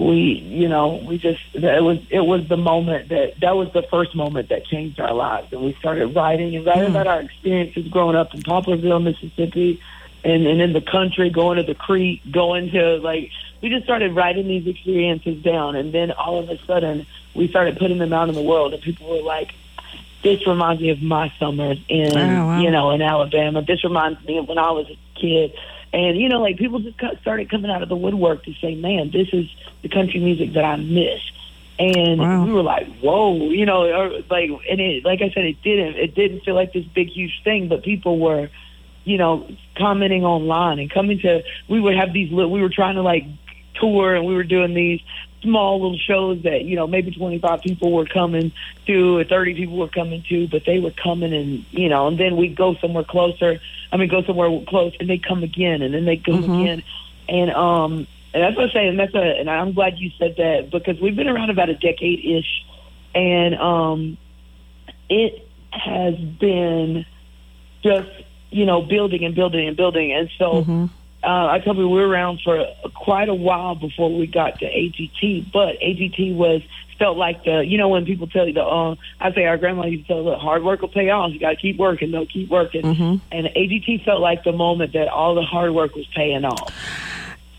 we 0.00 0.16
you 0.16 0.68
know 0.68 1.02
we 1.06 1.18
just 1.18 1.40
it 1.52 1.82
was 1.84 1.98
it 2.10 2.20
was 2.20 2.48
the 2.48 2.56
moment 2.56 3.08
that 3.10 3.38
that 3.40 3.54
was 3.56 3.70
the 3.72 3.82
first 3.90 4.14
moment 4.14 4.48
that 4.48 4.64
changed 4.64 4.98
our 4.98 5.12
lives 5.12 5.52
and 5.52 5.60
we 5.62 5.74
started 5.74 6.06
writing 6.16 6.56
and 6.56 6.64
writing 6.64 6.84
Hmm. 6.84 6.90
about 6.96 7.06
our 7.06 7.20
experiences 7.20 7.86
growing 7.88 8.16
up 8.16 8.32
in 8.34 8.40
Poplarville, 8.42 9.02
Mississippi 9.02 9.80
and 10.24 10.46
and 10.46 10.60
in 10.60 10.72
the 10.72 10.80
country 10.80 11.28
going 11.30 11.56
to 11.58 11.62
the 11.62 11.74
creek 11.74 12.22
going 12.30 12.70
to 12.70 12.96
like 12.98 13.30
we 13.62 13.68
just 13.68 13.84
started 13.84 14.14
writing 14.14 14.48
these 14.48 14.66
experiences 14.66 15.42
down 15.42 15.76
and 15.76 15.92
then 15.92 16.10
all 16.12 16.38
of 16.38 16.48
a 16.48 16.56
sudden 16.64 17.06
we 17.34 17.46
started 17.48 17.78
putting 17.78 17.98
them 17.98 18.12
out 18.12 18.28
in 18.30 18.34
the 18.34 18.42
world 18.42 18.72
and 18.72 18.82
people 18.82 19.06
were 19.08 19.22
like 19.22 19.50
this 20.22 20.46
reminds 20.46 20.80
me 20.82 20.90
of 20.90 21.02
my 21.02 21.32
summers 21.38 21.78
in 21.88 22.16
Oh, 22.16 22.46
wow. 22.46 22.60
you 22.60 22.70
know 22.70 22.90
in 22.90 23.02
Alabama 23.02 23.60
this 23.62 23.84
reminds 23.84 24.22
me 24.24 24.38
of 24.38 24.48
when 24.48 24.58
I 24.58 24.70
was 24.70 24.88
a 24.88 24.98
kid 25.20 25.52
and 25.92 26.16
you 26.18 26.28
know 26.28 26.40
like 26.40 26.56
people 26.56 26.78
just 26.80 26.96
started 27.20 27.50
coming 27.50 27.70
out 27.70 27.82
of 27.82 27.88
the 27.88 27.96
woodwork 27.96 28.44
to 28.44 28.54
say 28.54 28.74
man 28.74 29.10
this 29.10 29.28
is 29.32 29.46
the 29.82 29.88
country 29.88 30.20
music 30.20 30.52
that 30.54 30.64
I 30.64 30.76
miss 30.76 31.20
and 31.78 32.20
Wow. 32.20 32.44
we 32.44 32.52
were 32.52 32.62
like 32.62 32.86
whoa 33.00 33.34
you 33.50 33.66
know 33.66 33.84
or 33.92 34.10
like 34.30 34.50
and 34.68 34.80
it 34.80 35.04
like 35.04 35.20
I 35.22 35.30
said 35.30 35.44
it 35.44 35.62
didn't 35.62 35.96
it 35.96 36.14
didn't 36.14 36.40
feel 36.40 36.54
like 36.54 36.72
this 36.72 36.84
big 36.84 37.08
huge 37.08 37.42
thing 37.42 37.68
but 37.68 37.82
people 37.82 38.18
were 38.18 38.50
you 39.04 39.16
know 39.18 39.48
commenting 39.76 40.24
online 40.24 40.78
and 40.78 40.90
coming 40.90 41.18
to 41.20 41.42
we 41.68 41.80
would 41.80 41.96
have 41.96 42.12
these 42.12 42.30
we 42.30 42.60
were 42.60 42.68
trying 42.68 42.96
to 42.96 43.02
like 43.02 43.24
tour 43.74 44.14
and 44.14 44.26
we 44.26 44.34
were 44.34 44.44
doing 44.44 44.74
these 44.74 45.00
small 45.42 45.80
little 45.80 45.98
shows 45.98 46.42
that 46.42 46.64
you 46.64 46.76
know 46.76 46.86
maybe 46.86 47.10
25 47.10 47.62
people 47.62 47.92
were 47.92 48.04
coming 48.06 48.52
to 48.86 49.18
or 49.18 49.24
30 49.24 49.54
people 49.54 49.76
were 49.78 49.88
coming 49.88 50.22
to 50.28 50.46
but 50.48 50.64
they 50.66 50.78
were 50.78 50.90
coming 50.90 51.32
and 51.32 51.64
you 51.70 51.88
know 51.88 52.08
and 52.08 52.18
then 52.18 52.36
we'd 52.36 52.54
go 52.56 52.74
somewhere 52.74 53.04
closer 53.04 53.58
i 53.92 53.96
mean 53.96 54.08
go 54.08 54.22
somewhere 54.22 54.50
close 54.68 54.92
and 55.00 55.08
they 55.08 55.18
come 55.18 55.42
again 55.42 55.82
and 55.82 55.94
then 55.94 56.04
they 56.04 56.16
come 56.18 56.42
Mhm. 56.42 56.60
again 56.60 56.82
and 57.28 57.50
um 57.52 58.06
and 58.34 58.42
that's 58.42 58.56
what 58.56 58.64
i'm 58.66 58.70
saying 58.70 58.96
that's 58.96 59.14
a 59.14 59.38
and 59.40 59.48
i'm 59.50 59.72
glad 59.72 59.98
you 59.98 60.10
said 60.18 60.34
that 60.36 60.70
because 60.70 61.00
we've 61.00 61.16
been 61.16 61.28
around 61.28 61.50
about 61.50 61.68
a 61.70 61.74
decade 61.74 62.22
ish 62.24 62.66
and 63.14 63.54
um 63.56 64.18
it 65.08 65.48
has 65.72 66.16
been 66.16 67.06
just 67.82 68.10
you 68.50 68.66
know 68.66 68.82
building 68.82 69.24
and 69.24 69.34
building 69.34 69.66
and 69.68 69.76
building 69.76 70.12
and 70.12 70.28
so 70.38 70.64
mhm. 70.64 70.90
Uh, 71.22 71.46
I 71.46 71.60
told 71.60 71.76
you 71.76 71.88
we 71.88 72.00
were 72.00 72.08
around 72.08 72.40
for 72.42 72.66
quite 72.94 73.28
a 73.28 73.34
while 73.34 73.74
before 73.74 74.16
we 74.16 74.26
got 74.26 74.58
to 74.60 74.64
AGT, 74.64 75.52
but 75.52 75.78
AGT 75.80 76.34
was 76.34 76.62
felt 76.98 77.16
like 77.16 77.44
the 77.44 77.64
you 77.64 77.78
know 77.78 77.88
when 77.88 78.04
people 78.04 78.26
tell 78.26 78.46
you 78.46 78.52
the 78.52 78.62
uh, 78.62 78.94
I 79.20 79.32
say 79.32 79.46
our 79.46 79.56
grandma 79.56 79.86
used 79.86 80.06
to 80.06 80.14
tell 80.14 80.24
look 80.24 80.38
hard 80.38 80.62
work 80.62 80.82
will 80.82 80.88
pay 80.88 81.10
off. 81.10 81.32
You 81.32 81.40
got 81.40 81.50
to 81.50 81.56
keep 81.56 81.78
working. 81.78 82.10
They'll 82.10 82.26
keep 82.26 82.48
working. 82.48 82.82
Mm-hmm. 82.82 83.16
And 83.32 83.46
AGT 83.48 84.04
felt 84.04 84.20
like 84.20 84.44
the 84.44 84.52
moment 84.52 84.92
that 84.92 85.08
all 85.08 85.34
the 85.34 85.42
hard 85.42 85.72
work 85.72 85.94
was 85.94 86.06
paying 86.14 86.44
off. 86.44 86.74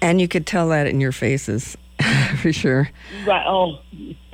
And 0.02 0.20
you 0.20 0.28
could 0.28 0.48
tell 0.48 0.70
that 0.70 0.88
in 0.88 1.02
your 1.02 1.12
faces. 1.12 1.78
for 2.38 2.52
sure. 2.52 2.90
Right. 3.26 3.46
Oh. 3.48 3.80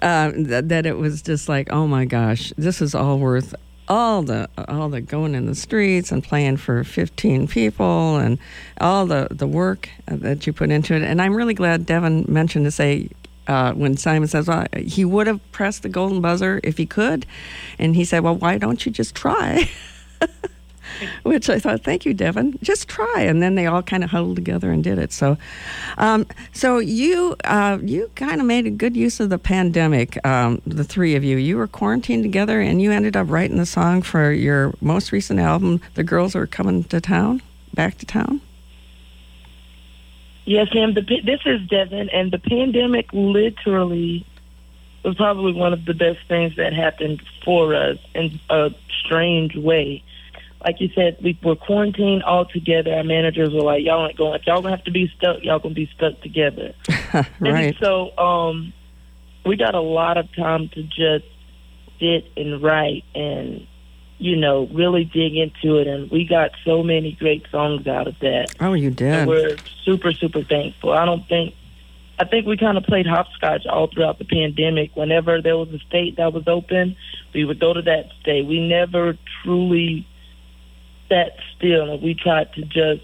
uh, 0.00 0.32
that, 0.34 0.68
that 0.68 0.86
it 0.86 0.96
was 0.96 1.20
just 1.22 1.48
like, 1.48 1.70
oh 1.70 1.86
my 1.86 2.04
gosh, 2.04 2.52
this 2.56 2.80
is 2.80 2.94
all 2.94 3.18
worth 3.18 3.54
all 3.88 4.22
the 4.22 4.48
all 4.68 4.88
the 4.88 5.00
going 5.00 5.34
in 5.34 5.46
the 5.46 5.54
streets 5.54 6.10
and 6.10 6.22
playing 6.24 6.56
for 6.56 6.82
15 6.82 7.46
people 7.48 8.16
and 8.16 8.38
all 8.80 9.06
the 9.06 9.28
the 9.30 9.46
work 9.46 9.88
that 10.06 10.46
you 10.46 10.52
put 10.52 10.70
into 10.70 10.94
it 10.94 11.02
and 11.02 11.22
i'm 11.22 11.34
really 11.34 11.54
glad 11.54 11.86
Devynn 11.86 12.28
mentioned 12.28 12.64
to 12.64 12.70
say 12.70 13.08
uh, 13.46 13.72
when 13.74 13.96
Simon 13.96 14.28
says 14.28 14.48
well, 14.48 14.66
he 14.76 15.04
would 15.04 15.28
have 15.28 15.40
pressed 15.52 15.82
the 15.82 15.88
golden 15.88 16.20
buzzer 16.20 16.60
if 16.64 16.78
he 16.78 16.84
could, 16.84 17.26
and 17.78 17.94
he 17.94 18.04
said, 18.04 18.24
"Well, 18.24 18.34
why 18.34 18.58
don't 18.58 18.84
you 18.84 18.90
just 18.90 19.14
try?" 19.14 19.70
which 21.22 21.48
I 21.48 21.58
thought, 21.58 21.82
thank 21.82 22.04
you, 22.04 22.14
Devynn. 22.14 22.60
Just 22.62 22.88
try, 22.88 23.20
and 23.20 23.42
then 23.42 23.54
they 23.54 23.66
all 23.66 23.82
kind 23.82 24.04
of 24.04 24.10
huddled 24.10 24.36
together 24.36 24.70
and 24.70 24.82
did 24.82 24.98
it. 24.98 25.12
So, 25.12 25.36
um, 25.98 26.26
so 26.52 26.78
you 26.78 27.36
uh, 27.44 27.78
you 27.82 28.10
kind 28.14 28.40
of 28.40 28.46
made 28.46 28.66
a 28.66 28.70
good 28.70 28.96
use 28.96 29.20
of 29.20 29.30
the 29.30 29.38
pandemic. 29.38 30.24
Um, 30.26 30.60
the 30.66 30.84
three 30.84 31.14
of 31.14 31.24
you, 31.24 31.36
you 31.36 31.56
were 31.56 31.66
quarantined 31.66 32.22
together, 32.22 32.60
and 32.60 32.80
you 32.80 32.92
ended 32.92 33.16
up 33.16 33.28
writing 33.30 33.56
the 33.56 33.66
song 33.66 34.02
for 34.02 34.32
your 34.32 34.74
most 34.80 35.12
recent 35.12 35.40
album. 35.40 35.80
The 35.94 36.04
girls 36.04 36.34
are 36.34 36.46
coming 36.46 36.84
to 36.84 37.00
town, 37.00 37.42
back 37.74 37.98
to 37.98 38.06
town. 38.06 38.40
Yes, 40.44 40.72
ma'am. 40.72 40.94
The, 40.94 41.02
this 41.02 41.40
is 41.44 41.60
Devynn, 41.68 42.08
and 42.12 42.30
the 42.30 42.38
pandemic 42.38 43.12
literally 43.12 44.24
was 45.06 45.16
probably 45.16 45.52
one 45.52 45.72
of 45.72 45.84
the 45.84 45.94
best 45.94 46.18
things 46.28 46.56
that 46.56 46.72
happened 46.72 47.22
for 47.44 47.74
us 47.74 47.98
in 48.14 48.40
a 48.50 48.72
strange 49.04 49.56
way 49.56 50.02
like 50.66 50.80
you 50.80 50.90
said, 50.96 51.16
we 51.22 51.38
were 51.44 51.54
quarantined 51.54 52.24
all 52.24 52.44
together. 52.44 52.92
Our 52.92 53.04
managers 53.04 53.50
were 53.54 53.60
like, 53.60 53.84
"Y'all 53.84 54.04
ain't 54.04 54.18
going. 54.18 54.40
Y'all 54.46 54.60
gonna 54.60 54.74
have 54.74 54.84
to 54.86 54.90
be 54.90 55.08
stuck. 55.16 55.44
Y'all 55.44 55.60
gonna 55.60 55.74
be 55.74 55.88
stuck 55.94 56.20
together." 56.22 56.74
right. 57.14 57.32
And 57.40 57.76
so, 57.80 58.10
um, 58.18 58.72
we 59.44 59.56
got 59.56 59.76
a 59.76 59.80
lot 59.80 60.18
of 60.18 60.26
time 60.34 60.68
to 60.70 60.82
just 60.82 61.24
sit 62.00 62.32
and 62.36 62.60
write 62.60 63.04
and, 63.14 63.64
you 64.18 64.34
know, 64.34 64.66
really 64.72 65.04
dig 65.04 65.36
into 65.36 65.78
it. 65.78 65.86
And 65.86 66.10
we 66.10 66.26
got 66.26 66.50
so 66.64 66.82
many 66.82 67.12
great 67.12 67.46
songs 67.52 67.86
out 67.86 68.08
of 68.08 68.18
that. 68.18 68.56
Oh, 68.58 68.72
you 68.72 68.90
did. 68.90 69.14
And 69.14 69.28
we're 69.28 69.56
super, 69.84 70.12
super 70.12 70.42
thankful. 70.42 70.92
I 70.92 71.04
don't 71.04 71.26
think. 71.28 71.54
I 72.18 72.24
think 72.24 72.46
we 72.46 72.56
kind 72.56 72.78
of 72.78 72.84
played 72.84 73.06
hopscotch 73.06 73.66
all 73.66 73.88
throughout 73.88 74.18
the 74.18 74.24
pandemic. 74.24 74.96
Whenever 74.96 75.40
there 75.42 75.56
was 75.56 75.68
a 75.68 75.78
state 75.80 76.16
that 76.16 76.32
was 76.32 76.48
open, 76.48 76.96
we 77.34 77.44
would 77.44 77.60
go 77.60 77.74
to 77.74 77.82
that 77.82 78.08
state. 78.20 78.46
We 78.46 78.66
never 78.66 79.18
truly 79.44 80.08
sat 81.08 81.36
still 81.56 81.92
and 81.92 82.02
we 82.02 82.14
tried 82.14 82.52
to 82.54 82.62
just 82.62 83.02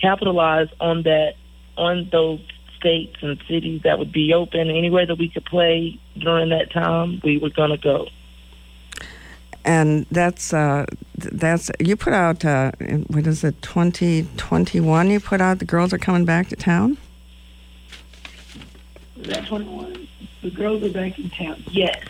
capitalize 0.00 0.68
on 0.80 1.02
that, 1.02 1.34
on 1.76 2.08
those 2.10 2.40
states 2.78 3.16
and 3.22 3.40
cities 3.48 3.82
that 3.82 3.98
would 3.98 4.12
be 4.12 4.32
open. 4.34 4.70
Anywhere 4.70 5.06
that 5.06 5.18
we 5.18 5.28
could 5.28 5.44
play 5.44 5.98
during 6.18 6.50
that 6.50 6.70
time, 6.70 7.20
we 7.24 7.38
were 7.38 7.50
going 7.50 7.70
to 7.70 7.78
go. 7.78 8.08
And 9.64 10.06
that's 10.12 10.54
uh, 10.54 10.86
that's 11.16 11.72
you 11.80 11.96
put 11.96 12.12
out 12.12 12.44
uh, 12.44 12.70
what 13.08 13.26
is 13.26 13.42
it 13.42 13.60
twenty 13.62 14.28
twenty 14.36 14.78
one? 14.78 15.10
You 15.10 15.18
put 15.18 15.40
out 15.40 15.58
the 15.58 15.64
girls 15.64 15.92
are 15.92 15.98
coming 15.98 16.24
back 16.24 16.48
to 16.50 16.56
town. 16.56 16.98
Is 19.16 19.26
that 19.26 19.46
twenty 19.48 19.66
one? 19.66 20.06
The 20.42 20.50
girls 20.50 20.84
are 20.84 20.90
back 20.90 21.18
in 21.18 21.30
town. 21.30 21.64
Yes. 21.72 22.00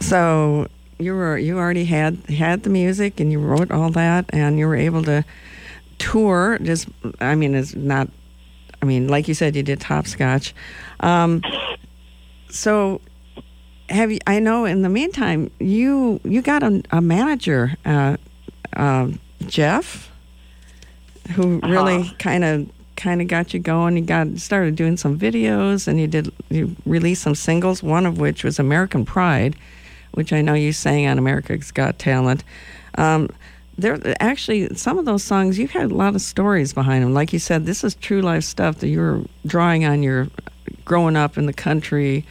So 0.00 0.66
you 0.98 1.14
were 1.14 1.38
you 1.38 1.58
already 1.58 1.84
had 1.84 2.16
had 2.28 2.62
the 2.62 2.70
music 2.70 3.20
and 3.20 3.32
you 3.32 3.38
wrote 3.38 3.70
all 3.70 3.90
that 3.90 4.24
and 4.30 4.58
you 4.58 4.66
were 4.66 4.76
able 4.76 5.02
to 5.02 5.24
tour 5.98 6.58
just 6.62 6.88
i 7.20 7.34
mean 7.34 7.54
it's 7.54 7.74
not 7.74 8.08
i 8.82 8.86
mean 8.86 9.08
like 9.08 9.28
you 9.28 9.34
said 9.34 9.54
you 9.56 9.62
did 9.62 9.82
hopscotch. 9.82 10.54
Um, 11.00 11.42
so 12.48 13.00
have 13.88 14.10
you 14.10 14.18
i 14.26 14.38
know 14.38 14.64
in 14.64 14.82
the 14.82 14.88
meantime 14.88 15.50
you 15.58 16.20
you 16.24 16.40
got 16.40 16.62
a, 16.62 16.82
a 16.90 17.00
manager 17.00 17.74
uh, 17.84 18.16
uh, 18.74 19.08
jeff 19.46 20.10
who 21.32 21.58
uh-huh. 21.58 21.72
really 21.72 22.10
kind 22.18 22.44
of 22.44 22.68
kind 22.96 23.20
of 23.20 23.28
got 23.28 23.52
you 23.52 23.60
going. 23.60 23.96
You 23.96 24.04
got 24.04 24.38
started 24.38 24.76
doing 24.76 24.96
some 24.96 25.18
videos 25.18 25.88
and 25.88 26.00
you 26.00 26.06
did 26.06 26.32
you 26.48 26.76
released 26.86 27.22
some 27.22 27.34
singles 27.34 27.82
one 27.82 28.06
of 28.06 28.18
which 28.18 28.44
was 28.44 28.58
american 28.58 29.04
pride 29.04 29.56
which 30.14 30.32
I 30.32 30.40
know 30.40 30.54
you 30.54 30.72
sang 30.72 31.06
on 31.06 31.18
America's 31.18 31.70
Got 31.70 31.98
Talent. 31.98 32.42
Um, 32.96 33.28
there 33.76 33.98
actually 34.20 34.74
some 34.76 34.98
of 34.98 35.04
those 35.04 35.24
songs 35.24 35.58
you 35.58 35.66
had 35.66 35.90
a 35.90 35.94
lot 35.94 36.14
of 36.14 36.22
stories 36.22 36.72
behind 36.72 37.04
them. 37.04 37.12
Like 37.12 37.32
you 37.32 37.38
said, 37.38 37.66
this 37.66 37.82
is 37.82 37.94
true 37.96 38.22
life 38.22 38.44
stuff 38.44 38.78
that 38.78 38.88
you 38.88 39.00
were 39.00 39.22
drawing 39.46 39.84
on 39.84 40.02
your 40.02 40.28
growing 40.84 41.16
up 41.16 41.36
in 41.36 41.46
the 41.46 41.52
country. 41.52 42.24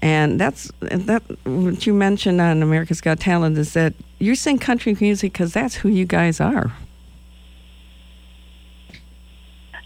And 0.00 0.40
that's 0.40 0.70
that. 0.80 1.22
What 1.44 1.86
you 1.86 1.94
mentioned 1.94 2.40
on 2.40 2.62
America's 2.62 3.00
Got 3.00 3.18
Talent 3.18 3.58
is 3.58 3.72
that 3.72 3.94
you 4.18 4.34
sing 4.34 4.58
country 4.58 4.96
music 5.00 5.32
because 5.32 5.52
that's 5.52 5.74
who 5.74 5.88
you 5.88 6.04
guys 6.04 6.40
are. 6.40 6.72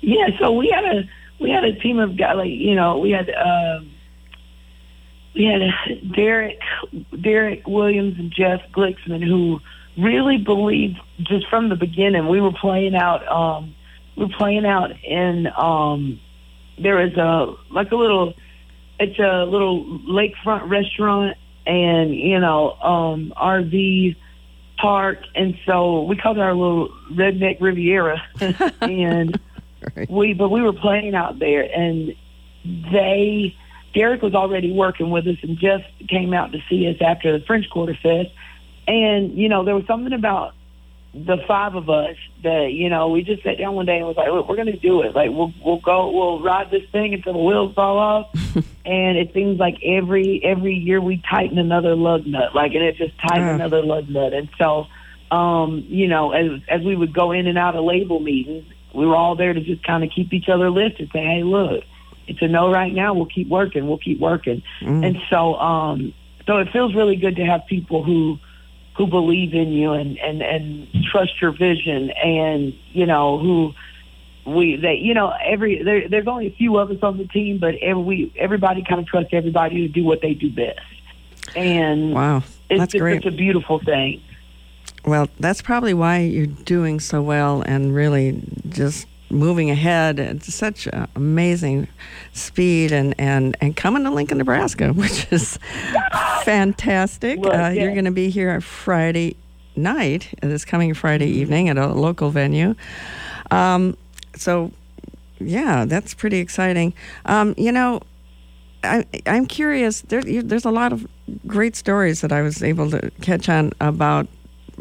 Yeah, 0.00 0.28
so 0.38 0.52
we 0.52 0.68
had 0.68 0.84
a 0.84 1.08
we 1.38 1.50
had 1.50 1.64
a 1.64 1.72
team 1.78 1.98
of 1.98 2.16
guys 2.16 2.36
like 2.36 2.50
you 2.50 2.74
know 2.74 2.98
we 2.98 3.10
had 3.10 3.30
uh, 3.30 3.80
we 5.34 5.44
had 5.44 6.12
Derek 6.12 6.60
Derek 7.20 7.66
Williams 7.66 8.18
and 8.18 8.30
Jeff 8.32 8.60
Glicksman 8.72 9.22
who 9.26 9.60
really 9.96 10.38
believed 10.38 10.98
just 11.18 11.48
from 11.48 11.68
the 11.68 11.76
beginning. 11.76 12.28
We 12.28 12.40
were 12.40 12.52
playing 12.52 12.94
out 12.94 13.26
um 13.28 13.74
we 14.16 14.24
were 14.24 14.32
playing 14.36 14.66
out 14.66 14.90
in 15.04 15.46
um 15.56 16.20
there 16.78 17.00
is 17.00 17.16
a 17.16 17.54
like 17.70 17.90
a 17.92 17.96
little 17.96 18.34
it's 18.98 19.18
a 19.18 19.44
little 19.44 19.84
lakefront 20.08 20.68
restaurant 20.68 21.36
and 21.66 22.14
you 22.14 22.38
know 22.38 22.72
um 22.72 23.32
RV 23.36 24.16
park 24.78 25.18
and 25.34 25.56
so 25.64 26.02
we 26.02 26.16
called 26.16 26.38
it 26.38 26.40
our 26.40 26.54
little 26.54 26.88
redneck 27.12 27.60
Riviera 27.60 28.20
and 28.80 29.38
right. 29.96 30.10
we 30.10 30.34
but 30.34 30.48
we 30.48 30.60
were 30.60 30.72
playing 30.72 31.14
out 31.14 31.38
there 31.38 31.62
and 31.62 32.14
they 32.64 33.56
Derek 33.94 34.22
was 34.22 34.34
already 34.34 34.72
working 34.72 35.10
with 35.10 35.26
us 35.26 35.36
and 35.42 35.58
just 35.58 35.84
came 36.08 36.32
out 36.32 36.52
to 36.52 36.58
see 36.68 36.88
us 36.88 36.96
after 37.00 37.38
the 37.38 37.44
French 37.44 37.68
Quarter 37.70 37.98
Fest. 38.02 38.30
And, 38.86 39.36
you 39.36 39.48
know, 39.48 39.64
there 39.64 39.74
was 39.74 39.86
something 39.86 40.12
about 40.12 40.54
the 41.14 41.36
five 41.46 41.74
of 41.74 41.90
us 41.90 42.16
that, 42.42 42.72
you 42.72 42.88
know, 42.88 43.10
we 43.10 43.22
just 43.22 43.42
sat 43.42 43.58
down 43.58 43.74
one 43.74 43.84
day 43.84 43.98
and 43.98 44.06
was 44.06 44.16
like, 44.16 44.28
look, 44.28 44.48
we're 44.48 44.56
going 44.56 44.72
to 44.72 44.78
do 44.78 45.02
it. 45.02 45.14
Like, 45.14 45.30
we'll, 45.30 45.52
we'll 45.62 45.80
go, 45.80 46.10
we'll 46.10 46.42
ride 46.42 46.70
this 46.70 46.88
thing 46.90 47.12
until 47.12 47.34
the 47.34 47.38
wheels 47.38 47.74
fall 47.74 47.98
off. 47.98 48.30
and 48.84 49.18
it 49.18 49.32
seems 49.34 49.58
like 49.58 49.76
every, 49.84 50.40
every 50.42 50.74
year 50.74 51.00
we 51.00 51.22
tighten 51.28 51.58
another 51.58 51.94
lug 51.94 52.26
nut, 52.26 52.54
like, 52.54 52.72
and 52.72 52.82
it 52.82 52.96
just 52.96 53.12
tightened 53.18 53.46
yeah. 53.46 53.54
another 53.54 53.82
lug 53.82 54.08
nut. 54.08 54.32
And 54.32 54.48
so, 54.56 54.86
um, 55.30 55.84
you 55.86 56.08
know, 56.08 56.32
as, 56.32 56.60
as 56.68 56.82
we 56.82 56.96
would 56.96 57.12
go 57.12 57.32
in 57.32 57.46
and 57.46 57.58
out 57.58 57.76
of 57.76 57.84
label 57.84 58.18
meetings, 58.18 58.64
we 58.94 59.06
were 59.06 59.16
all 59.16 59.36
there 59.36 59.52
to 59.52 59.60
just 59.60 59.84
kind 59.84 60.02
of 60.02 60.10
keep 60.10 60.32
each 60.32 60.48
other 60.48 60.70
lifted, 60.70 61.10
say, 61.12 61.22
hey, 61.22 61.42
look, 61.42 61.84
it's 62.26 62.42
a 62.42 62.48
no 62.48 62.70
right 62.70 62.92
now. 62.92 63.14
We'll 63.14 63.26
keep 63.26 63.48
working. 63.48 63.88
We'll 63.88 63.98
keep 63.98 64.20
working. 64.20 64.62
Mm. 64.80 65.06
And 65.06 65.18
so, 65.28 65.54
um, 65.54 66.14
so 66.46 66.58
it 66.58 66.68
feels 66.72 66.94
really 66.94 67.16
good 67.16 67.36
to 67.36 67.44
have 67.44 67.66
people 67.66 68.02
who, 68.02 68.38
who 68.96 69.06
believe 69.06 69.54
in 69.54 69.72
you 69.72 69.92
and, 69.92 70.18
and, 70.18 70.42
and 70.42 70.88
trust 71.10 71.40
your 71.40 71.52
vision 71.52 72.10
and, 72.10 72.74
you 72.92 73.06
know, 73.06 73.38
who 73.38 73.72
we, 74.44 74.76
they, 74.76 74.94
you 74.94 75.14
know, 75.14 75.32
every, 75.44 75.82
there, 75.82 76.08
there's 76.08 76.26
only 76.26 76.48
a 76.48 76.50
few 76.50 76.78
of 76.78 76.90
us 76.90 76.98
on 77.02 77.16
the 77.16 77.26
team, 77.26 77.58
but 77.58 77.74
every, 77.76 78.02
we, 78.02 78.32
everybody 78.36 78.84
kind 78.86 79.00
of 79.00 79.06
trusts 79.06 79.30
everybody 79.32 79.86
to 79.86 79.88
do 79.88 80.04
what 80.04 80.20
they 80.20 80.34
do 80.34 80.50
best. 80.50 80.80
And 81.54 82.14
wow, 82.14 82.42
that's 82.68 82.94
it's, 82.94 82.94
great. 82.94 83.18
It's 83.18 83.26
a 83.26 83.36
beautiful 83.36 83.78
thing. 83.78 84.22
Well, 85.04 85.28
that's 85.40 85.62
probably 85.62 85.94
why 85.94 86.20
you're 86.20 86.46
doing 86.46 87.00
so 87.00 87.22
well 87.22 87.62
and 87.62 87.94
really 87.94 88.42
just 88.68 89.06
moving 89.32 89.70
ahead 89.70 90.20
at 90.20 90.42
such 90.42 90.86
amazing 91.16 91.88
speed 92.32 92.92
and, 92.92 93.14
and, 93.18 93.56
and 93.60 93.76
coming 93.76 94.04
to 94.04 94.10
Lincoln, 94.10 94.38
Nebraska, 94.38 94.92
which 94.92 95.26
is 95.32 95.58
fantastic. 96.44 97.40
Well, 97.40 97.66
uh, 97.66 97.70
You're 97.70 97.92
going 97.92 98.04
to 98.04 98.10
be 98.10 98.30
here 98.30 98.60
Friday 98.60 99.36
night, 99.74 100.32
this 100.42 100.64
coming 100.64 100.94
Friday 100.94 101.26
evening 101.26 101.68
at 101.68 101.78
a 101.78 101.88
local 101.88 102.30
venue. 102.30 102.74
Um, 103.50 103.96
so, 104.36 104.70
yeah, 105.40 105.84
that's 105.86 106.14
pretty 106.14 106.38
exciting. 106.38 106.94
Um, 107.24 107.54
you 107.56 107.72
know, 107.72 108.00
I, 108.84 109.06
I'm 109.26 109.46
curious. 109.46 110.02
There, 110.02 110.22
there's 110.22 110.64
a 110.64 110.70
lot 110.70 110.92
of 110.92 111.06
great 111.46 111.76
stories 111.76 112.20
that 112.20 112.32
I 112.32 112.42
was 112.42 112.62
able 112.62 112.90
to 112.90 113.10
catch 113.20 113.48
on 113.48 113.72
about 113.80 114.26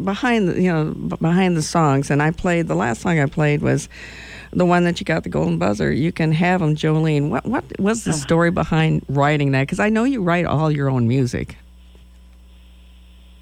behind 0.03 0.48
the 0.48 0.62
you 0.62 0.72
know 0.72 0.93
behind 1.17 1.55
the 1.55 1.62
songs, 1.62 2.10
and 2.10 2.22
I 2.22 2.31
played 2.31 2.67
the 2.67 2.75
last 2.75 3.01
song 3.01 3.20
I 3.20 3.27
played 3.27 3.62
was 3.62 3.89
the 4.53 4.65
one 4.65 4.84
that 4.84 5.00
you 5.00 5.05
got 5.05 5.24
the 5.24 5.29
golden 5.29 5.58
buzzer. 5.58 5.91
You 5.91 6.12
can 6.12 6.31
have 6.34 6.60
them, 6.60 6.75
Jolene. 6.75 7.29
What 7.29 7.46
what 7.46 7.63
was 7.79 8.03
the 8.03 8.13
story 8.13 8.51
behind 8.51 9.05
writing 9.08 9.51
that? 9.51 9.62
Because 9.62 9.79
I 9.79 9.89
know 9.89 10.03
you 10.03 10.22
write 10.22 10.46
all 10.46 10.72
your 10.72 10.89
own 10.89 11.08
music. 11.08 11.58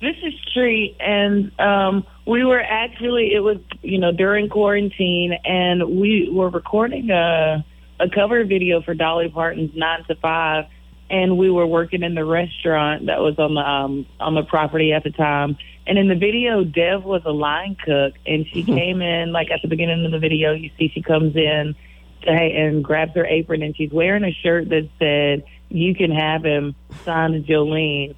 This 0.01 0.16
is 0.24 0.34
Tree, 0.54 0.96
and 1.00 1.51
um, 1.60 2.06
we 2.25 2.46
were 2.46 2.62
actually 2.62 3.34
it 3.34 3.42
was 3.42 3.58
you 3.82 4.00
know 4.00 4.12
during 4.12 4.50
quarantine, 4.50 5.38
and 5.44 6.00
we 6.00 6.30
were 6.32 6.50
recording 6.50 7.10
a 7.10 7.66
a 8.00 8.10
cover 8.10 8.46
video 8.46 8.82
for 8.82 8.94
Dolly 8.94 9.30
Parton's 9.30 9.75
Nine 9.75 10.06
to 10.06 10.16
Five, 10.16 10.66
and 11.10 11.38
we 11.38 11.50
were 11.50 11.68
working 11.68 12.04
in 12.04 12.16
the 12.16 12.24
restaurant 12.24 13.08
that 13.08 13.20
was 13.20 13.38
on 13.39 13.56
the 13.56 13.62
um, 13.62 14.06
on 14.20 14.36
the 14.36 14.44
property 14.44 14.94
at 14.94 15.04
the 15.04 15.12
time. 15.12 15.58
And 15.89 15.98
in 15.98 16.08
the 16.08 16.15
video, 16.15 16.63
Dev 16.63 17.03
was 17.03 17.24
a 17.25 17.31
line 17.31 17.75
cook, 17.84 18.13
and 18.27 18.46
she 18.53 18.63
came 18.63 19.01
in 19.01 19.31
like 19.31 19.50
at 19.50 19.60
the 19.63 19.67
beginning 19.67 20.05
of 20.05 20.12
the 20.12 20.19
video. 20.19 20.53
You 20.53 20.69
see, 20.77 20.91
she 20.93 21.01
comes 21.01 21.36
in 21.36 21.75
to, 22.22 22.29
and 22.29 22.84
grabs 22.84 23.15
her 23.15 23.25
apron, 23.25 23.63
and 23.63 23.75
she's 23.75 23.91
wearing 23.91 24.24
a 24.24 24.31
shirt 24.31 24.69
that 24.69 24.88
said 25.00 25.43
"You 25.69 25.96
can 25.96 26.12
have 26.12 26.43
him," 26.46 26.75
signed 27.05 27.34
to 27.34 27.51
Jolene. 27.51 28.13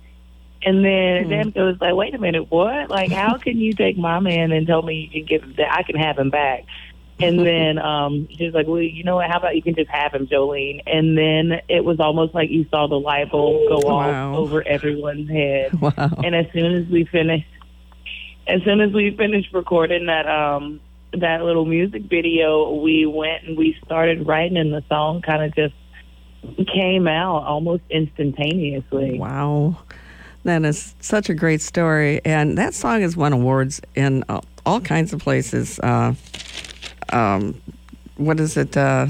And 0.63 0.83
then 0.83 1.23
Hmm. 1.23 1.29
Dev 1.29 1.53
goes 1.53 1.77
like, 1.79 1.95
"Wait 1.95 2.13
a 2.13 2.17
minute, 2.19 2.51
what? 2.51 2.89
Like, 2.89 3.09
how 3.13 3.37
can 3.37 3.57
you 3.57 3.71
take 3.71 3.97
my 3.97 4.19
man 4.19 4.51
and 4.51 4.67
tell 4.67 4.81
me 4.81 4.95
you 5.09 5.09
can 5.09 5.25
give 5.25 5.55
that 5.55 5.71
I 5.73 5.83
can 5.83 5.95
have 5.95 6.19
him 6.19 6.29
back?" 6.29 6.65
And 7.21 7.39
then 7.45 7.77
um, 7.79 8.27
she's 8.37 8.53
like, 8.53 8.67
"Well, 8.67 8.81
you 8.81 9.05
know 9.05 9.15
what? 9.15 9.29
How 9.31 9.37
about 9.37 9.55
you 9.55 9.61
can 9.61 9.75
just 9.75 9.89
have 9.91 10.13
him, 10.13 10.27
Jolene?" 10.27 10.81
And 10.87 11.17
then 11.17 11.61
it 11.69 11.85
was 11.85 12.01
almost 12.01 12.35
like 12.35 12.49
you 12.49 12.65
saw 12.69 12.87
the 12.87 12.99
light 12.99 13.31
bulb 13.31 13.69
go 13.69 13.79
Wow. 13.79 14.33
off 14.33 14.37
over 14.39 14.61
everyone's 14.67 15.29
head. 15.29 15.71
Wow. 15.81 16.09
And 16.21 16.35
as 16.35 16.47
soon 16.51 16.75
as 16.75 16.87
we 16.89 17.05
finished, 17.05 17.45
as 18.47 18.61
soon 18.63 18.81
as 18.81 18.91
we 18.93 19.15
finished 19.15 19.53
recording 19.53 20.07
that 20.07 20.27
um 20.27 20.79
that 21.13 21.43
little 21.43 21.65
music 21.65 22.03
video, 22.03 22.73
we 22.75 23.05
went 23.05 23.43
and 23.43 23.57
we 23.57 23.77
started 23.85 24.25
writing, 24.25 24.57
and 24.57 24.73
the 24.73 24.83
song 24.87 25.21
kind 25.21 25.43
of 25.43 25.53
just 25.55 25.73
came 26.73 27.07
out 27.07 27.43
almost 27.43 27.83
instantaneously. 27.89 29.19
Wow. 29.19 29.77
That 30.43 30.63
is 30.63 30.95
such 31.01 31.29
a 31.29 31.33
great 31.35 31.61
story. 31.61 32.19
And 32.25 32.57
that 32.57 32.73
song 32.73 33.01
has 33.01 33.15
won 33.15 33.31
awards 33.33 33.81
in 33.93 34.23
uh, 34.27 34.41
all 34.65 34.79
kinds 34.81 35.13
of 35.13 35.19
places. 35.19 35.79
Uh, 35.79 36.15
um, 37.13 37.61
what 38.15 38.39
is 38.39 38.57
it? 38.57 38.75
Uh, 38.75 39.07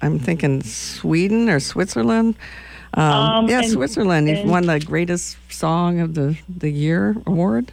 I'm 0.00 0.18
thinking 0.18 0.62
Sweden 0.62 1.50
or 1.50 1.60
Switzerland. 1.60 2.36
Um, 2.94 3.02
Um, 3.04 3.48
yeah, 3.48 3.58
and- 3.58 3.70
Switzerland. 3.70 4.28
You've 4.28 4.48
won 4.48 4.66
the 4.66 4.78
greatest 4.80 5.36
song 5.50 6.00
of 6.00 6.14
the, 6.14 6.38
the 6.48 6.70
year 6.70 7.16
award. 7.26 7.72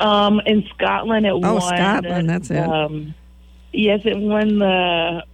Um, 0.00 0.40
in 0.46 0.64
Scotland, 0.74 1.26
it 1.26 1.30
Oh, 1.32 1.54
won. 1.54 1.60
Scotland, 1.60 2.28
that's 2.28 2.50
it. 2.50 2.58
Um, 2.58 3.14
yes, 3.72 4.00
it 4.04 4.16
won 4.16 4.58
the 4.58 5.24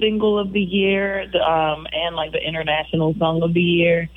single 0.00 0.38
of 0.38 0.52
the 0.52 0.60
year, 0.60 1.28
the, 1.32 1.38
um, 1.40 1.86
and 1.92 2.16
like 2.16 2.32
the 2.32 2.42
international 2.42 3.14
song 3.14 3.42
of 3.42 3.54
the 3.54 3.62
year. 3.62 4.08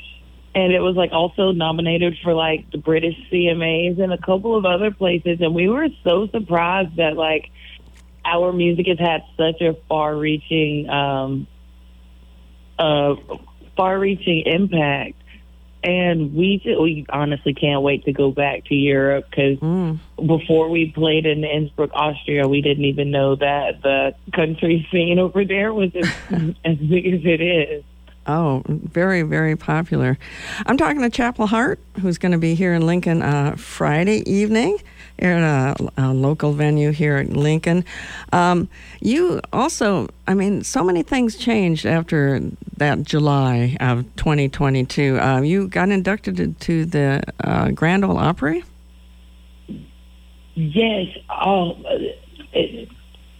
And 0.55 0.73
it 0.73 0.79
was 0.79 0.95
like 0.95 1.11
also 1.11 1.51
nominated 1.51 2.17
for 2.23 2.33
like 2.33 2.71
the 2.71 2.79
British 2.79 3.15
CMAs 3.31 4.01
and 4.01 4.11
a 4.11 4.17
couple 4.17 4.55
of 4.55 4.65
other 4.65 4.89
places. 4.89 5.39
And 5.39 5.53
we 5.53 5.69
were 5.69 5.87
so 6.03 6.27
surprised 6.27 6.95
that 6.95 7.15
like 7.15 7.51
our 8.25 8.51
music 8.51 8.87
has 8.87 8.99
had 8.99 9.21
such 9.37 9.61
a 9.61 9.75
far-reaching, 9.87 10.89
um, 10.89 11.47
uh, 12.79 13.15
far-reaching 13.75 14.43
impact. 14.47 15.21
And 15.87 16.35
we 16.35 16.61
we 16.65 17.05
honestly 17.07 17.53
can't 17.53 17.81
wait 17.81 18.03
to 18.03 18.11
go 18.11 18.29
back 18.29 18.65
to 18.65 18.75
Europe 18.75 19.25
because 19.29 19.57
Mm. 19.59 19.99
before 20.25 20.67
we 20.69 20.91
played 20.91 21.25
in 21.25 21.45
Innsbruck, 21.45 21.91
Austria, 21.93 22.45
we 22.45 22.61
didn't 22.61 22.83
even 22.83 23.09
know 23.09 23.35
that 23.37 23.81
the 23.83 24.13
country 24.33 24.85
scene 24.91 25.17
over 25.17 25.45
there 25.45 25.73
was 25.73 25.95
as, 25.95 26.09
as 26.65 26.75
big 26.75 27.05
as 27.07 27.21
it 27.23 27.39
is. 27.39 27.83
Oh, 28.25 28.63
very, 28.67 29.21
very 29.21 29.55
popular. 29.55 30.17
I'm 30.65 30.75
talking 30.75 31.01
to 31.03 31.09
Chapel 31.09 31.47
Hart, 31.47 31.79
who's 32.01 32.17
going 32.17 32.33
to 32.33 32.37
be 32.37 32.53
here 32.55 32.73
in 32.73 32.85
Lincoln 32.85 33.21
uh, 33.21 33.55
Friday 33.55 34.29
evening 34.29 34.79
at 35.19 35.79
a, 35.79 35.91
a 35.97 36.13
local 36.13 36.53
venue 36.53 36.91
here 36.91 37.17
in 37.17 37.33
Lincoln. 37.33 37.83
Um, 38.31 38.69
you 39.01 39.41
also, 39.51 40.07
I 40.27 40.33
mean, 40.33 40.63
so 40.63 40.83
many 40.83 41.03
things 41.03 41.35
changed 41.35 41.85
after 41.85 42.41
that 42.77 43.03
July 43.03 43.77
of 43.79 44.03
2022. 44.15 45.19
Uh, 45.19 45.41
you 45.41 45.67
got 45.67 45.89
inducted 45.89 46.59
to 46.59 46.85
the 46.85 47.23
uh, 47.43 47.71
Grand 47.71 48.05
Ole 48.05 48.17
Opry. 48.17 48.63
Yes. 50.55 51.17
Oh, 51.29 51.71
uh, 51.71 51.97
it, 52.53 52.89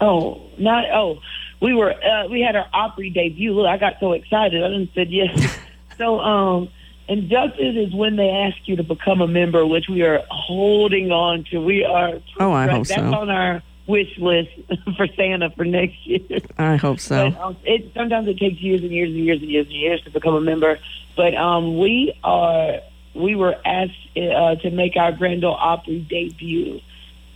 oh, 0.02 0.42
not 0.60 0.86
oh. 0.94 1.20
We 1.60 1.74
were 1.74 1.92
uh, 1.92 2.28
we 2.28 2.42
had 2.42 2.56
our 2.56 2.68
Opry 2.72 3.10
debut. 3.10 3.52
Look, 3.54 3.66
I 3.66 3.78
got 3.78 3.96
so 4.00 4.12
excited. 4.12 4.64
I 4.64 4.68
didn't 4.68 4.92
said 4.94 5.10
yes. 5.10 5.58
so 5.98 6.20
um, 6.20 6.70
inducted 7.08 7.78
is 7.78 7.94
when 7.94 8.16
they 8.16 8.30
ask 8.30 8.58
you 8.68 8.76
to 8.78 8.84
become 8.84 9.22
a 9.22 9.28
member, 9.28 9.66
which 9.66 9.88
we 9.90 10.04
are 10.04 10.24
holding 10.30 11.12
on 11.12 11.46
to. 11.46 11.60
We 11.60 11.84
are. 11.84 12.20
Oh, 12.40 12.52
I 12.52 12.68
hope 12.68 12.88
that's 12.88 13.02
so. 13.02 13.14
on 13.14 13.30
our 13.30 13.64
wish 13.88 14.18
list 14.18 14.50
for 14.98 15.08
Santa 15.16 15.50
for 15.52 15.66
next 15.66 16.06
year. 16.06 16.42
I 16.58 16.76
hope 16.76 17.00
so. 17.00 17.32
But, 17.32 17.42
um, 17.42 17.58
it 17.64 17.92
sometimes 17.96 18.28
it 18.28 18.38
takes 18.38 18.60
years 18.60 18.82
and 18.82 18.92
years 18.92 19.10
and 19.10 19.20
years 19.20 19.42
and 19.42 19.50
years 19.50 19.66
and 19.68 19.76
years 19.76 20.02
to 20.04 20.12
become 20.12 20.36
a 20.36 20.42
member. 20.42 20.80
But 21.16 21.36
um, 21.36 21.78
we 21.78 22.18
are 22.24 22.82
we 23.16 23.36
were 23.36 23.56
asked 23.66 23.94
uh, 24.16 24.56
to 24.56 24.70
make 24.70 24.96
our 24.96 25.12
Grand 25.12 25.44
Ole 25.44 25.56
Opry 25.56 26.00
debut. 26.00 26.82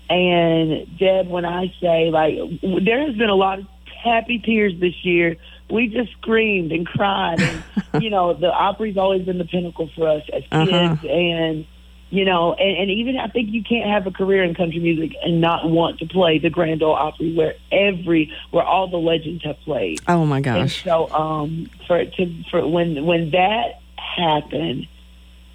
And 0.10 0.98
Deb, 0.98 1.28
when 1.28 1.46
I 1.46 1.74
say 1.80 2.12
like, 2.12 2.36
there 2.62 3.06
has 3.06 3.16
been 3.16 3.30
a 3.30 3.36
lot 3.36 3.60
of 3.60 3.68
happy 4.04 4.40
tears 4.40 4.74
this 4.80 5.06
year. 5.06 5.38
We 5.72 5.88
just 5.88 6.12
screamed 6.14 6.72
and 6.72 6.86
cried, 6.86 7.40
and 7.42 7.64
you 8.04 8.10
know, 8.10 8.34
the 8.34 8.52
Opry's 8.52 8.98
always 8.98 9.24
been 9.26 9.38
the 9.38 9.46
pinnacle 9.46 9.90
for 9.96 10.08
us 10.08 10.24
as 10.34 10.44
kids, 10.44 10.52
Uh-huh. 10.52 11.08
and 11.08 11.66
you 12.10 12.26
know, 12.26 12.54
and, 12.54 12.78
and 12.78 12.92
even 12.92 13.18
I 13.18 13.28
think 13.28 13.52
you 13.52 13.64
can't 13.64 13.90
have 13.90 14.06
a 14.06 14.12
career 14.12 14.44
in 14.44 14.54
country 14.54 14.80
music 14.80 15.16
and 15.24 15.40
not 15.40 15.70
want 15.70 16.00
to 16.00 16.06
play 16.06 16.40
the 16.40 16.50
Grand 16.50 16.84
Ole 16.84 16.94
Opry, 16.94 17.34
where 17.34 17.54
every 17.72 18.34
where 18.52 18.66
all 18.66 18.90
the 18.90 18.98
legends 18.98 19.44
have 19.46 19.58
played. 19.62 20.02
Oh 20.10 20.26
my 20.26 20.38
And 20.38 20.44
gosh. 20.46 20.84
so, 20.84 21.10
um, 21.12 21.70
for 21.88 21.98
it 21.98 22.14
to 22.16 22.44
for 22.52 22.68
when 22.68 23.06
when 23.06 23.32
that 23.32 23.80
happened, 23.96 24.88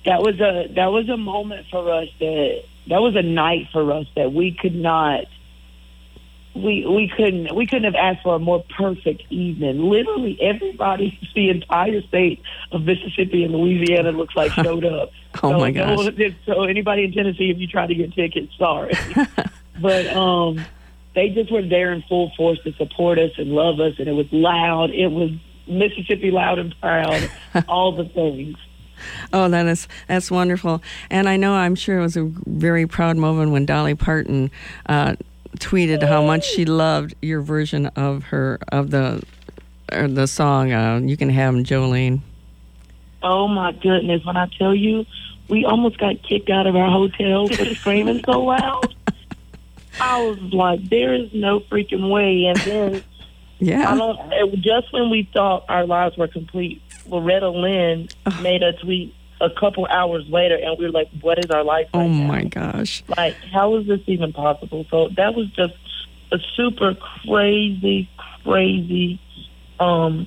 that 0.06 0.22
was 0.22 0.40
a 0.40 0.68
that 0.76 0.86
was 0.92 1.08
a 1.10 1.16
moment 1.18 1.66
for 1.70 1.90
us 1.92 2.08
that 2.20 2.62
that 2.88 3.02
was 3.02 3.16
a 3.16 3.22
night 3.22 3.68
for 3.72 3.92
us 3.92 4.06
that 4.16 4.32
we 4.32 4.52
could 4.52 4.74
not 4.74 5.24
we 6.56 6.86
we 6.86 7.10
couldn't 7.16 7.54
we 7.54 7.66
couldn't 7.66 7.84
have 7.84 7.94
asked 7.94 8.22
for 8.22 8.34
a 8.36 8.38
more 8.38 8.64
perfect 8.76 9.22
evening. 9.30 9.82
Literally 9.90 10.38
everybody, 10.40 11.18
the 11.34 11.50
entire 11.50 12.02
state 12.02 12.42
of 12.72 12.82
Mississippi 12.82 13.44
and 13.44 13.54
Louisiana 13.54 14.12
looks 14.12 14.34
like 14.36 14.52
showed 14.64 14.84
up. 14.84 15.10
Oh 15.42 15.50
so, 15.50 15.58
my 15.58 15.70
no- 15.70 15.96
gosh. 15.96 16.32
so 16.46 16.62
anybody 16.62 17.04
in 17.04 17.12
Tennessee, 17.12 17.50
if 17.50 17.58
you 17.58 17.66
try 17.66 17.86
to 17.86 17.94
get 17.94 18.14
tickets, 18.14 18.56
sorry. 18.56 18.94
but 19.82 20.06
um, 20.06 20.64
they 21.14 21.28
just 21.28 21.52
were 21.52 21.60
there 21.60 21.92
in 21.92 22.00
full 22.08 22.32
force 22.38 22.58
to 22.64 22.72
support 22.72 23.18
us 23.18 23.32
and 23.36 23.50
love 23.50 23.78
us, 23.78 23.98
and 23.98 24.08
it 24.08 24.12
was 24.12 24.32
loud. 24.32 24.92
It 24.92 25.08
was 25.08 25.32
Mississippi 25.66 26.30
loud 26.30 26.58
and 26.58 26.74
proud, 26.80 27.30
all 27.68 27.92
the 27.92 28.06
things. 28.06 28.56
Oh, 29.30 29.50
that 29.50 29.66
is 29.66 29.88
that's 30.08 30.30
wonderful, 30.30 30.82
and 31.10 31.28
I 31.28 31.36
know 31.36 31.52
I'm 31.52 31.74
sure 31.74 31.98
it 31.98 32.02
was 32.02 32.16
a 32.16 32.24
very 32.46 32.86
proud 32.86 33.18
moment 33.18 33.50
when 33.52 33.66
Dolly 33.66 33.94
Parton 33.94 34.50
uh, 34.86 35.16
tweeted 35.58 36.02
how 36.02 36.22
much 36.22 36.44
she 36.44 36.64
loved 36.64 37.14
your 37.22 37.40
version 37.40 37.86
of 37.96 38.24
her 38.24 38.58
of 38.68 38.90
the 38.90 39.22
or 39.92 40.08
the 40.08 40.26
song 40.26 40.72
uh, 40.72 41.00
"You 41.02 41.16
Can 41.16 41.30
Have 41.30 41.54
'Em, 41.54 41.64
Jolene." 41.64 42.20
Oh 43.22 43.48
my 43.48 43.72
goodness! 43.72 44.24
When 44.24 44.36
I 44.36 44.48
tell 44.58 44.74
you, 44.74 45.04
we 45.48 45.64
almost 45.64 45.98
got 45.98 46.22
kicked 46.22 46.50
out 46.50 46.66
of 46.66 46.76
our 46.76 46.90
hotel 46.90 47.48
for 47.48 47.64
screaming 47.74 48.22
so 48.24 48.42
loud. 48.42 48.94
I 50.00 50.22
was 50.22 50.38
like, 50.52 50.88
"There 50.88 51.14
is 51.14 51.32
no 51.32 51.60
freaking 51.60 52.10
way!" 52.10 52.44
And 52.46 52.58
then 52.58 53.04
yeah, 53.58 53.90
I 53.90 53.96
don't. 53.96 54.18
It, 54.32 54.60
just 54.60 54.92
when 54.92 55.10
we 55.10 55.28
thought 55.32 55.64
our 55.68 55.86
lives 55.86 56.16
were 56.16 56.28
complete, 56.28 56.82
Loretta 57.06 57.48
Lynn 57.48 58.08
made 58.42 58.62
a 58.62 58.72
tweet 58.74 59.14
a 59.40 59.50
couple 59.50 59.86
hours 59.86 60.24
later, 60.28 60.56
and 60.56 60.78
we 60.78 60.86
were 60.86 60.90
like, 60.92 61.08
"What 61.20 61.38
is 61.38 61.50
our 61.50 61.64
life?" 61.64 61.88
oh 61.94 62.00
right 62.00 62.10
now? 62.10 62.26
my 62.28 62.44
gosh, 62.44 63.02
Like, 63.16 63.36
how 63.52 63.76
is 63.76 63.86
this 63.86 64.00
even 64.06 64.32
possible? 64.32 64.86
So 64.90 65.08
that 65.16 65.34
was 65.34 65.48
just 65.50 65.74
a 66.32 66.38
super 66.56 66.94
crazy, 67.24 68.08
crazy 68.44 69.20
um, 69.78 70.26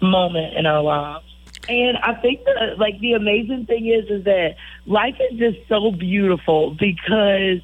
moment 0.00 0.56
in 0.56 0.66
our 0.66 0.82
lives. 0.82 1.24
And 1.68 1.96
I 1.98 2.14
think 2.14 2.44
that, 2.44 2.78
like, 2.78 2.98
the 3.00 3.14
amazing 3.14 3.66
thing 3.66 3.86
is, 3.86 4.08
is 4.08 4.24
that 4.24 4.54
life 4.86 5.16
is 5.30 5.38
just 5.38 5.58
so 5.68 5.90
beautiful 5.90 6.70
because 6.78 7.60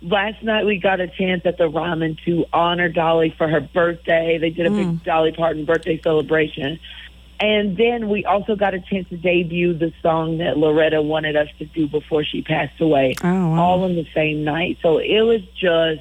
last 0.00 0.42
night 0.42 0.64
we 0.64 0.78
got 0.78 1.00
a 1.00 1.06
chance 1.06 1.42
at 1.44 1.58
the 1.58 1.68
Ryman 1.68 2.16
to 2.24 2.44
honor 2.52 2.88
Dolly 2.88 3.34
for 3.36 3.48
her 3.48 3.60
birthday. 3.60 4.38
They 4.38 4.50
did 4.50 4.66
a 4.66 4.70
Mm. 4.70 4.76
big 4.76 5.04
Dolly 5.04 5.32
Parton 5.32 5.64
birthday 5.64 6.00
celebration. 6.02 6.80
And 7.42 7.76
then 7.76 8.08
we 8.08 8.24
also 8.24 8.54
got 8.54 8.72
a 8.72 8.80
chance 8.80 9.08
to 9.08 9.16
debut 9.16 9.74
the 9.74 9.92
song 10.00 10.38
that 10.38 10.56
Loretta 10.56 11.02
wanted 11.02 11.34
us 11.36 11.48
to 11.58 11.64
do 11.66 11.88
before 11.88 12.22
she 12.24 12.40
passed 12.42 12.80
away, 12.80 13.14
Oh, 13.24 13.48
wow. 13.50 13.60
all 13.60 13.84
in 13.86 13.96
the 13.96 14.06
same 14.14 14.44
night. 14.44 14.78
So 14.80 14.98
it 14.98 15.22
was 15.22 15.42
just 15.58 16.00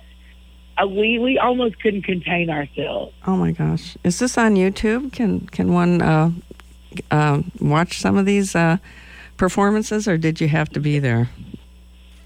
uh, 0.81 0.87
we 0.87 1.19
we 1.19 1.37
almost 1.39 1.79
couldn't 1.81 2.03
contain 2.03 2.49
ourselves. 2.49 3.13
Oh 3.25 3.35
my 3.35 3.51
gosh. 3.51 3.97
Is 4.03 4.19
this 4.19 4.37
on 4.37 4.55
YouTube? 4.55 5.11
Can 5.11 5.41
can 5.47 5.73
one 5.73 6.01
uh, 6.01 6.31
uh, 7.09 7.41
watch 7.59 7.99
some 7.99 8.17
of 8.17 8.25
these 8.25 8.55
uh, 8.55 8.77
performances, 9.37 10.07
or 10.07 10.17
did 10.17 10.39
you 10.41 10.47
have 10.47 10.69
to 10.69 10.79
be 10.79 10.99
there? 10.99 11.29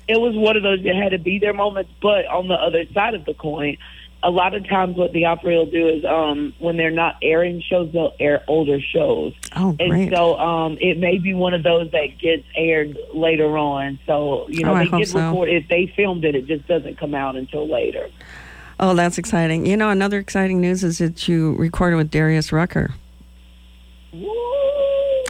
It 0.07 0.19
was 0.21 0.35
one 0.35 0.55
of 0.57 0.61
those 0.63 0.83
that 0.83 0.95
had 0.95 1.11
to 1.13 1.17
be 1.17 1.39
there 1.39 1.53
moments. 1.53 1.89
But 2.01 2.25
on 2.27 2.47
the 2.47 2.53
other 2.55 2.85
side 2.93 3.13
of 3.15 3.25
the 3.25 3.33
coin, 3.33 3.77
a 4.25 4.31
lot 4.31 4.55
of 4.55 4.67
times 4.67 4.97
what 4.97 5.13
the 5.13 5.25
Opry 5.25 5.55
will 5.55 5.65
do 5.69 5.87
is 5.87 6.03
um, 6.03 6.53
when 6.59 6.77
they're 6.77 6.89
not 6.91 7.15
airing 7.21 7.61
shows, 7.61 7.91
they'll 7.93 8.13
air 8.19 8.43
older 8.47 8.79
shows. 8.81 9.33
Oh, 9.55 9.75
And 9.79 9.89
great. 9.91 10.11
so 10.11 10.37
um, 10.39 10.77
it 10.81 10.97
may 10.97 11.17
be 11.19 11.33
one 11.33 11.53
of 11.53 11.63
those 11.63 11.91
that 11.91 12.17
gets 12.19 12.43
aired 12.55 12.97
later 13.13 13.57
on. 13.57 13.99
So, 14.07 14.47
you 14.49 14.63
know, 14.63 14.73
Oh, 14.73 14.77
they 14.79 14.87
did 14.97 15.07
so. 15.09 15.19
record 15.19 15.49
If 15.49 15.67
they 15.67 15.93
filmed 15.95 16.25
it, 16.25 16.35
it 16.35 16.47
just 16.47 16.67
doesn't 16.67 16.97
come 16.97 17.13
out 17.13 17.35
until 17.35 17.67
later. 17.71 18.09
Oh, 18.79 18.93
that's 18.95 19.17
exciting. 19.17 19.65
You 19.65 19.77
know, 19.77 19.89
another 19.89 20.17
exciting 20.19 20.59
news 20.59 20.83
is 20.83 20.97
that 20.97 21.27
you 21.27 21.55
recorded 21.55 21.95
with 21.97 22.09
Darius 22.11 22.51
Rucker. 22.51 22.93
Woo! 24.11 24.27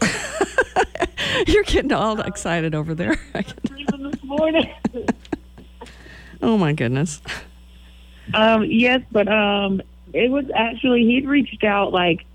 You're 1.48 1.64
getting 1.64 1.92
all 1.92 2.20
excited 2.22 2.74
over 2.74 2.96
there. 2.96 3.18
This 3.98 4.24
morning. 4.24 4.70
oh 6.42 6.58
my 6.58 6.74
goodness. 6.74 7.22
Um, 8.34 8.66
yes, 8.66 9.02
but 9.12 9.28
um, 9.28 9.82
it 10.14 10.32
was 10.32 10.46
actually 10.54 11.04
he'd 11.06 11.28
reached 11.28 11.64
out 11.64 11.92
like 11.92 12.26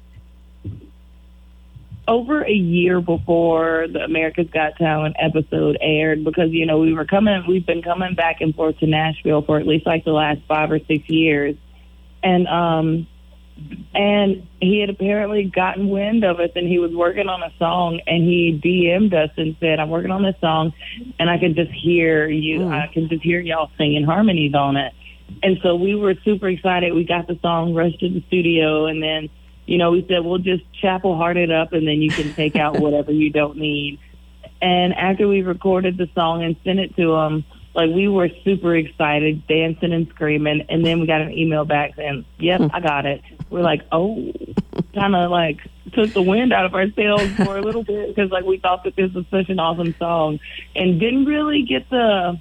over 2.08 2.42
a 2.42 2.52
year 2.52 3.00
before 3.00 3.86
the 3.92 4.00
America's 4.00 4.48
Got 4.50 4.76
Talent 4.76 5.16
episode 5.18 5.78
aired 5.80 6.24
because 6.24 6.50
you 6.50 6.66
know 6.66 6.78
we 6.78 6.92
were 6.92 7.04
coming, 7.04 7.44
we've 7.46 7.66
been 7.66 7.82
coming 7.82 8.14
back 8.14 8.40
and 8.40 8.54
forth 8.54 8.78
to 8.78 8.86
Nashville 8.86 9.42
for 9.42 9.58
at 9.58 9.66
least 9.66 9.86
like 9.86 10.04
the 10.04 10.12
last 10.12 10.40
five 10.48 10.70
or 10.70 10.78
six 10.78 11.08
years, 11.08 11.56
and 12.22 12.46
um, 12.48 13.06
and 13.94 14.46
he 14.60 14.80
had 14.80 14.90
apparently 14.90 15.44
gotten 15.44 15.88
wind 15.88 16.24
of 16.24 16.40
us 16.40 16.50
and 16.54 16.66
he 16.68 16.78
was 16.78 16.92
working 16.92 17.28
on 17.28 17.42
a 17.42 17.52
song 17.58 18.00
and 18.06 18.22
he 18.24 18.58
DM'd 18.62 19.12
us 19.14 19.30
and 19.36 19.56
said, 19.60 19.80
I'm 19.80 19.90
working 19.90 20.10
on 20.10 20.22
this 20.22 20.36
song 20.40 20.72
and 21.18 21.28
I 21.28 21.38
can 21.38 21.54
just 21.54 21.70
hear 21.72 22.28
you, 22.28 22.60
Mm. 22.60 22.72
I 22.72 22.92
can 22.92 23.08
just 23.08 23.22
hear 23.22 23.40
y'all 23.40 23.70
singing 23.76 24.04
harmonies 24.04 24.54
on 24.54 24.76
it. 24.76 24.92
And 25.42 25.58
so 25.62 25.74
we 25.74 25.94
were 25.94 26.14
super 26.24 26.48
excited. 26.48 26.94
We 26.94 27.04
got 27.04 27.26
the 27.26 27.38
song, 27.42 27.74
rushed 27.74 28.00
to 28.00 28.08
the 28.08 28.22
studio, 28.28 28.86
and 28.86 29.02
then, 29.02 29.28
you 29.66 29.78
know, 29.78 29.92
we 29.92 30.04
said, 30.08 30.24
we'll 30.24 30.38
just 30.38 30.62
chapel 30.72 31.16
heart 31.16 31.36
it 31.36 31.50
up 31.50 31.72
and 31.72 31.86
then 31.86 32.02
you 32.02 32.10
can 32.10 32.32
take 32.34 32.56
out 32.56 32.78
whatever 32.80 33.12
you 33.12 33.30
don't 33.30 33.56
need. 33.56 33.98
And 34.62 34.92
after 34.94 35.26
we 35.26 35.42
recorded 35.42 35.96
the 35.96 36.08
song 36.14 36.42
and 36.42 36.56
sent 36.64 36.80
it 36.80 36.94
to 36.96 37.12
them, 37.12 37.44
like 37.74 37.90
we 37.90 38.08
were 38.08 38.28
super 38.44 38.74
excited, 38.74 39.46
dancing 39.46 39.92
and 39.92 40.08
screaming. 40.08 40.66
And 40.68 40.84
then 40.84 41.00
we 41.00 41.06
got 41.06 41.20
an 41.20 41.32
email 41.32 41.64
back 41.64 41.94
saying, 41.96 42.24
yep, 42.38 42.60
I 42.72 42.80
got 42.80 43.06
it. 43.06 43.22
We're 43.48 43.62
like, 43.62 43.82
oh, 43.92 44.32
kind 44.94 45.14
of 45.14 45.30
like 45.30 45.58
took 45.92 46.12
the 46.12 46.22
wind 46.22 46.52
out 46.52 46.64
of 46.64 46.74
our 46.74 46.86
sails 46.92 47.28
for 47.32 47.56
a 47.56 47.62
little 47.62 47.82
bit 47.82 48.14
because 48.14 48.30
like 48.30 48.44
we 48.44 48.58
thought 48.58 48.84
that 48.84 48.96
this 48.96 49.12
was 49.12 49.24
such 49.30 49.48
an 49.48 49.58
awesome 49.58 49.94
song 49.98 50.38
and 50.74 51.00
didn't 51.00 51.24
really 51.24 51.62
get 51.62 51.88
the 51.90 52.38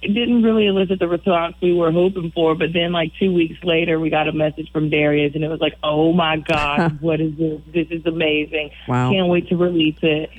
it 0.00 0.14
didn't 0.14 0.42
really 0.42 0.66
elicit 0.66 1.00
the 1.00 1.08
response 1.08 1.56
we 1.60 1.74
were 1.74 1.90
hoping 1.90 2.30
for. 2.30 2.54
But 2.54 2.72
then, 2.72 2.92
like 2.92 3.12
two 3.18 3.32
weeks 3.32 3.62
later, 3.64 3.98
we 3.98 4.10
got 4.10 4.28
a 4.28 4.32
message 4.32 4.70
from 4.72 4.90
Darius, 4.90 5.34
and 5.34 5.42
it 5.42 5.48
was 5.48 5.60
like, 5.60 5.74
"Oh 5.82 6.12
my 6.12 6.36
God, 6.36 7.00
what 7.00 7.20
is 7.20 7.36
this? 7.36 7.60
This 7.72 7.88
is 7.90 8.06
amazing! 8.06 8.70
Wow. 8.86 9.10
Can't 9.10 9.28
wait 9.28 9.48
to 9.48 9.56
release 9.56 9.98
it." 10.02 10.30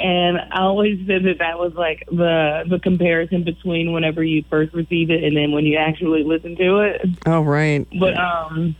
And 0.00 0.38
I 0.38 0.60
always 0.60 1.04
said 1.08 1.24
that 1.24 1.38
that 1.38 1.58
was 1.58 1.74
like 1.74 2.04
the 2.06 2.64
the 2.68 2.78
comparison 2.78 3.42
between 3.42 3.92
whenever 3.92 4.22
you 4.22 4.44
first 4.48 4.72
receive 4.72 5.10
it 5.10 5.24
and 5.24 5.36
then 5.36 5.50
when 5.50 5.66
you 5.66 5.76
actually 5.76 6.22
listen 6.22 6.54
to 6.56 6.78
it. 6.78 7.02
Oh, 7.26 7.40
right. 7.40 7.86
But 7.98 8.16
um, 8.16 8.76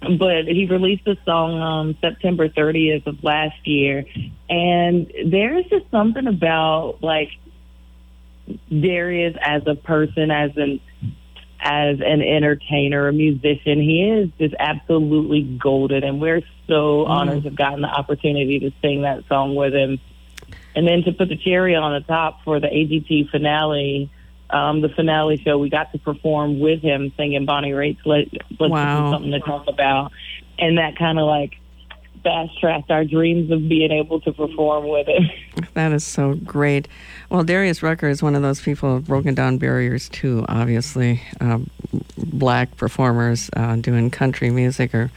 but 0.00 0.46
he 0.46 0.66
released 0.66 1.04
the 1.04 1.16
song 1.24 1.60
um 1.60 1.96
September 2.00 2.48
30th 2.48 3.06
of 3.06 3.22
last 3.22 3.66
year, 3.66 4.04
and 4.48 5.12
there's 5.26 5.66
just 5.66 5.88
something 5.92 6.26
about 6.26 6.98
like 7.02 7.30
Darius 8.70 9.36
as 9.40 9.62
a 9.66 9.74
person, 9.74 10.30
as 10.30 10.50
an 10.56 10.80
as 11.58 11.98
an 12.00 12.22
entertainer, 12.22 13.08
a 13.08 13.12
musician. 13.12 13.80
He 13.80 14.04
is 14.04 14.30
just 14.38 14.54
absolutely 14.58 15.42
golden, 15.42 16.04
and 16.04 16.20
we're 16.20 16.42
so 16.68 17.06
honored 17.06 17.42
to 17.42 17.48
have 17.48 17.56
gotten 17.56 17.80
the 17.80 17.88
opportunity 17.88 18.60
to 18.60 18.72
sing 18.82 19.02
that 19.02 19.24
song 19.28 19.54
with 19.54 19.74
him. 19.74 19.98
And 20.74 20.86
then 20.86 21.02
to 21.04 21.12
put 21.12 21.28
the 21.28 21.36
cherry 21.36 21.74
on 21.74 21.92
the 21.94 22.06
top 22.06 22.44
for 22.44 22.60
the 22.60 22.66
AGT 22.66 23.30
finale, 23.30 24.10
um, 24.50 24.80
the 24.80 24.90
finale 24.90 25.38
show, 25.38 25.58
we 25.58 25.70
got 25.70 25.92
to 25.92 25.98
perform 25.98 26.60
with 26.60 26.82
him 26.82 27.12
singing 27.16 27.46
Bonnie 27.46 27.72
Raitt's 27.72 28.00
Let, 28.04 28.28
Let's 28.60 28.70
Wow. 28.70 29.06
Do 29.06 29.14
Something 29.14 29.32
to 29.32 29.40
Talk 29.40 29.66
About. 29.68 30.12
And 30.58 30.78
that 30.78 30.96
kind 30.96 31.18
of 31.18 31.26
like 31.26 31.54
fast 32.26 32.58
tracked 32.58 32.90
our 32.90 33.04
dreams 33.04 33.52
of 33.52 33.68
being 33.68 33.92
able 33.92 34.20
to 34.22 34.32
perform 34.32 34.88
with 34.88 35.06
it. 35.08 35.22
That 35.74 35.92
is 35.92 36.04
so 36.04 36.34
great. 36.34 36.88
Well, 37.30 37.44
Darius 37.44 37.82
Rucker 37.82 38.08
is 38.08 38.22
one 38.22 38.34
of 38.34 38.42
those 38.42 38.60
people 38.60 38.98
broken 39.00 39.34
down 39.34 39.58
barriers 39.58 40.08
too, 40.08 40.44
obviously. 40.48 41.22
Um, 41.40 41.70
black 42.16 42.76
performers 42.76 43.48
uh, 43.56 43.76
doing 43.76 44.10
country 44.10 44.50
music 44.50 44.94
or. 44.94 45.10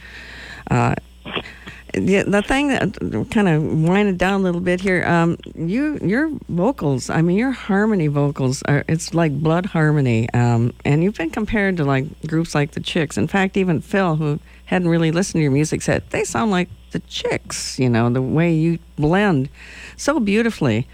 Uh, 0.70 0.94
the, 1.92 2.22
the 2.22 2.42
thing 2.42 2.68
that 2.68 3.26
kind 3.30 3.48
of 3.48 3.62
winded 3.88 4.18
down 4.18 4.40
a 4.40 4.42
little 4.42 4.60
bit 4.60 4.80
here, 4.80 5.04
um, 5.06 5.38
you 5.54 5.98
your 6.02 6.30
vocals, 6.48 7.10
I 7.10 7.22
mean 7.22 7.36
your 7.36 7.50
harmony 7.50 8.06
vocals 8.06 8.62
are 8.64 8.84
it's 8.88 9.14
like 9.14 9.32
blood 9.40 9.66
harmony, 9.66 10.28
um, 10.30 10.72
and 10.84 11.02
you've 11.02 11.16
been 11.16 11.30
compared 11.30 11.76
to 11.78 11.84
like 11.84 12.06
groups 12.26 12.54
like 12.54 12.72
the 12.72 12.80
Chicks. 12.80 13.16
In 13.16 13.26
fact, 13.26 13.56
even 13.56 13.80
Phil, 13.80 14.16
who 14.16 14.38
hadn't 14.66 14.88
really 14.88 15.10
listened 15.10 15.40
to 15.40 15.42
your 15.42 15.50
music, 15.50 15.82
said 15.82 16.02
they 16.10 16.24
sound 16.24 16.50
like 16.50 16.68
the 16.92 17.00
Chicks. 17.00 17.78
You 17.78 17.88
know 17.88 18.10
the 18.10 18.22
way 18.22 18.52
you 18.52 18.78
blend 18.96 19.48
so 19.96 20.20
beautifully, 20.20 20.86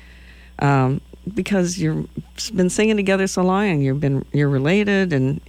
um, 0.61 1.01
because 1.35 1.79
you've 1.79 2.09
been 2.55 2.71
singing 2.71 2.97
together 2.97 3.27
so 3.27 3.43
long, 3.43 3.67
and 3.67 3.85
you've 3.85 4.01
been 4.01 4.25
you're 4.33 4.49
related, 4.49 5.13
and 5.13 5.41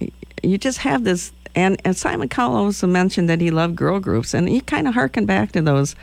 you 0.42 0.58
just 0.58 0.78
have 0.78 1.04
this. 1.04 1.32
And, 1.54 1.80
and 1.84 1.96
Simon 1.96 2.28
Cowell 2.28 2.56
also 2.56 2.86
mentioned 2.86 3.28
that 3.28 3.40
he 3.40 3.50
loved 3.50 3.76
girl 3.76 4.00
groups, 4.00 4.34
and 4.34 4.48
he 4.48 4.60
kind 4.60 4.86
of 4.88 4.94
harken 4.94 5.26
back 5.26 5.52
to 5.52 5.62
those 5.62 5.94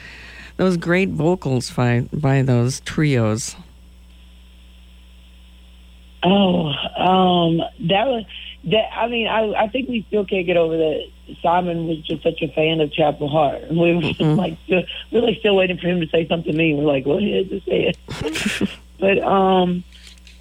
those 0.57 0.77
great 0.77 1.09
vocals 1.09 1.69
by 1.71 2.07
by 2.13 2.41
those 2.41 2.79
trios. 2.81 3.55
Oh, 6.23 6.67
um, 6.97 7.57
that 7.87 8.07
was 8.07 8.25
that. 8.65 8.89
I 8.97 9.07
mean, 9.07 9.27
I 9.27 9.53
I 9.53 9.67
think 9.67 9.89
we 9.89 10.03
still 10.07 10.25
can't 10.25 10.45
get 10.47 10.57
over 10.57 10.75
that. 10.77 11.07
Simon 11.41 11.87
was 11.87 11.99
just 11.99 12.23
such 12.23 12.41
a 12.41 12.47
fan 12.49 12.81
of 12.81 12.91
Chapel 12.91 13.27
Hart, 13.29 13.61
and 13.63 13.77
we 13.81 13.95
were 13.95 14.01
just 14.01 14.19
Mhm. 14.19 14.37
like, 14.37 14.57
still, 14.65 14.83
we 15.11 15.19
we're 15.21 15.27
like 15.27 15.37
still 15.39 15.55
waiting 15.55 15.77
for 15.77 15.87
him 15.87 15.99
to 16.01 16.07
say 16.07 16.27
something 16.27 16.55
mean. 16.55 16.77
We're 16.77 16.83
like, 16.91 17.03
go 17.03 17.17
ahead, 17.17 17.49
just 17.49 17.65
say 17.65 17.93
it. 17.93 18.69
but 18.99 19.19
um, 19.19 19.83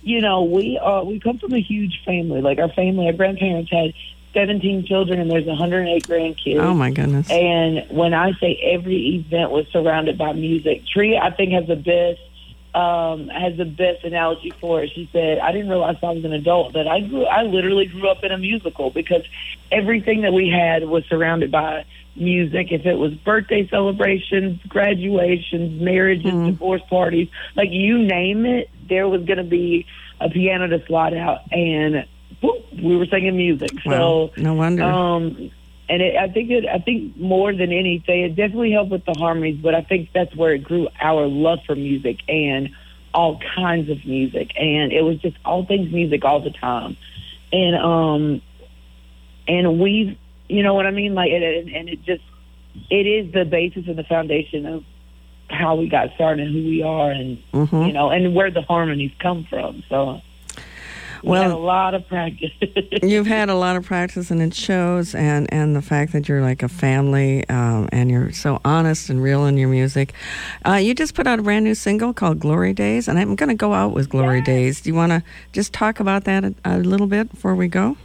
you 0.02 0.20
know, 0.22 0.44
we 0.44 0.78
are 0.78 1.04
we 1.04 1.20
come 1.20 1.38
from 1.38 1.52
a 1.52 1.60
huge 1.60 2.02
family. 2.06 2.40
Like 2.40 2.58
our 2.58 2.70
family, 2.70 3.06
our 3.06 3.12
grandparents 3.12 3.70
had 3.70 3.92
seventeen 4.34 4.84
children, 4.84 5.18
and 5.20 5.30
there's 5.30 5.46
108 5.46 6.06
grandkids. 6.06 6.60
Oh 6.60 6.74
my 6.74 6.90
goodness! 6.90 7.30
And 7.30 7.86
when 7.90 8.12
I 8.12 8.32
say 8.34 8.58
every 8.62 9.16
event 9.16 9.50
was 9.50 9.66
surrounded 9.72 10.18
by 10.18 10.32
music, 10.34 10.86
Tree 10.86 11.16
I 11.16 11.30
think 11.30 11.52
has 11.52 11.66
the 11.66 11.76
best 11.76 12.20
um, 12.74 13.28
has 13.28 13.56
the 13.56 13.64
best 13.64 14.04
analogy 14.04 14.50
for 14.60 14.82
it. 14.82 14.90
She 14.94 15.08
said, 15.12 15.38
"I 15.38 15.52
didn't 15.52 15.68
realize 15.70 15.96
I 16.02 16.10
was 16.10 16.24
an 16.24 16.32
adult 16.32 16.72
but 16.72 16.86
I 16.88 17.00
grew. 17.00 17.24
I 17.24 17.42
literally 17.44 17.86
grew 17.86 18.08
up 18.08 18.22
in 18.24 18.32
a 18.32 18.38
musical 18.38 18.90
because 18.90 19.22
everything 19.70 20.22
that 20.22 20.32
we 20.32 20.48
had 20.50 20.86
was 20.88 21.04
surrounded 21.06 21.50
by 21.50 21.84
music. 22.16 22.72
If 22.72 22.84
it 22.86 22.94
was 22.94 23.14
birthday 23.14 23.66
celebrations, 23.68 24.60
graduations, 24.68 25.80
marriages, 25.80 26.32
Mhm. 26.32 26.46
divorce 26.46 26.82
parties, 26.88 27.28
like 27.56 27.70
you 27.70 27.98
name 27.98 28.44
it, 28.46 28.70
there 28.88 29.08
was 29.08 29.22
going 29.24 29.38
to 29.38 29.44
be 29.44 29.86
a 30.20 30.28
piano 30.28 30.66
to 30.68 30.84
slide 30.86 31.14
out, 31.14 31.40
and 31.52 32.04
whoop, 32.44 32.64
we 32.83 32.96
were 32.96 33.07
singing 33.07 33.37
music. 33.37 33.72
Wow, 33.87 34.30
So." 34.37 34.42
no 34.42 34.54
wonder. 34.54 34.83
Um, 34.83 35.50
and 35.88 36.00
it, 36.02 36.16
I 36.16 36.28
think 36.28 36.50
it, 36.50 36.64
I 36.66 36.78
think 36.78 37.16
more 37.16 37.52
than 37.52 37.70
anything, 37.72 38.22
it 38.22 38.37
definitely 38.37 38.72
helped 38.72 38.90
with 38.90 39.04
the 39.04 39.14
harmonies. 39.14 39.59
But 39.61 39.74
I 39.74 39.83
think 39.83 40.11
that's 40.12 40.35
where 40.35 40.54
it 40.54 40.64
grew 40.64 40.88
our 41.00 41.26
love 41.26 41.59
for 41.66 41.74
music 41.74 42.18
and 42.28 42.70
all 43.12 43.38
kinds 43.54 43.90
of 43.90 44.04
music, 44.04 44.52
and 44.59 44.92
it 44.92 45.02
was 45.02 45.18
just 45.18 45.37
all 45.44 45.64
things 45.64 45.92
music 45.92 46.24
all 46.24 46.40
the 46.40 46.50
time. 46.50 46.96
And 47.52 47.76
um, 47.76 48.42
and 49.46 49.78
we, 49.78 50.18
you 50.48 50.62
know 50.62 50.74
what 50.74 50.87
I 50.87 50.90
mean, 50.90 51.14
like, 51.14 51.30
and, 51.33 51.68
and 51.68 51.88
it 51.88 52.02
just 52.02 52.24
it 52.90 53.07
is 53.07 53.33
the 53.33 53.44
basis 53.44 53.87
and 53.87 53.96
the 53.96 54.04
foundation 54.04 54.66
of 54.66 54.85
how 55.50 55.76
we 55.76 55.88
got 55.88 56.12
started 56.14 56.46
and 56.46 56.54
who 56.57 56.64
we 56.68 56.83
are, 56.83 57.11
and 57.11 57.38
Mhm. 57.52 57.87
you 57.87 57.92
know, 57.92 58.11
and 58.11 58.35
where 58.35 58.50
the 58.50 58.62
harmonies 58.62 59.12
come 59.18 59.44
from. 59.44 59.83
So 59.88 60.20
Well- 61.24 61.42
had 61.42 61.50
a 61.50 61.56
lot 61.56 61.94
of 61.94 62.06
practice. 62.08 62.50
You've 63.02 63.26
had 63.26 63.48
a 63.48 63.54
lot 63.54 63.76
of 63.76 63.84
practice, 63.84 64.30
and 64.30 64.40
it 64.40 64.54
shows. 64.54 65.14
And 65.14 65.52
and 65.52 65.74
the 65.74 65.82
fact 65.82 66.12
that 66.12 66.28
you're 66.28 66.40
like 66.40 66.62
a 66.62 66.68
family, 66.68 67.48
um, 67.48 67.88
and 67.92 68.10
you're 68.10 68.32
so 68.32 68.60
honest 68.64 69.10
and 69.10 69.22
real 69.22 69.44
in 69.46 69.56
your 69.56 69.68
music. 69.68 70.12
Uh, 70.66 70.74
you 70.74 70.94
just 70.94 71.14
put 71.14 71.26
out 71.26 71.38
a 71.38 71.42
brand 71.42 71.64
new 71.64 71.74
single 71.74 72.12
called 72.12 72.38
"Glory 72.40 72.72
Days," 72.72 73.08
and 73.08 73.18
I'm 73.18 73.34
going 73.37 73.48
to 73.48 73.54
go 73.54 73.72
out 73.74 73.92
with 73.92 74.08
"Glory 74.08 74.38
Yes. 74.38 74.46
Days." 74.46 74.80
Do 74.80 74.90
you 74.90 74.94
want 74.94 75.12
to 75.12 75.22
just 75.52 75.72
talk 75.72 76.00
about 76.00 76.24
that 76.24 76.44
a, 76.44 76.54
a 76.64 76.78
little 76.78 77.06
bit 77.06 77.30
before 77.30 77.54
we 77.54 77.68
go? 77.68 77.96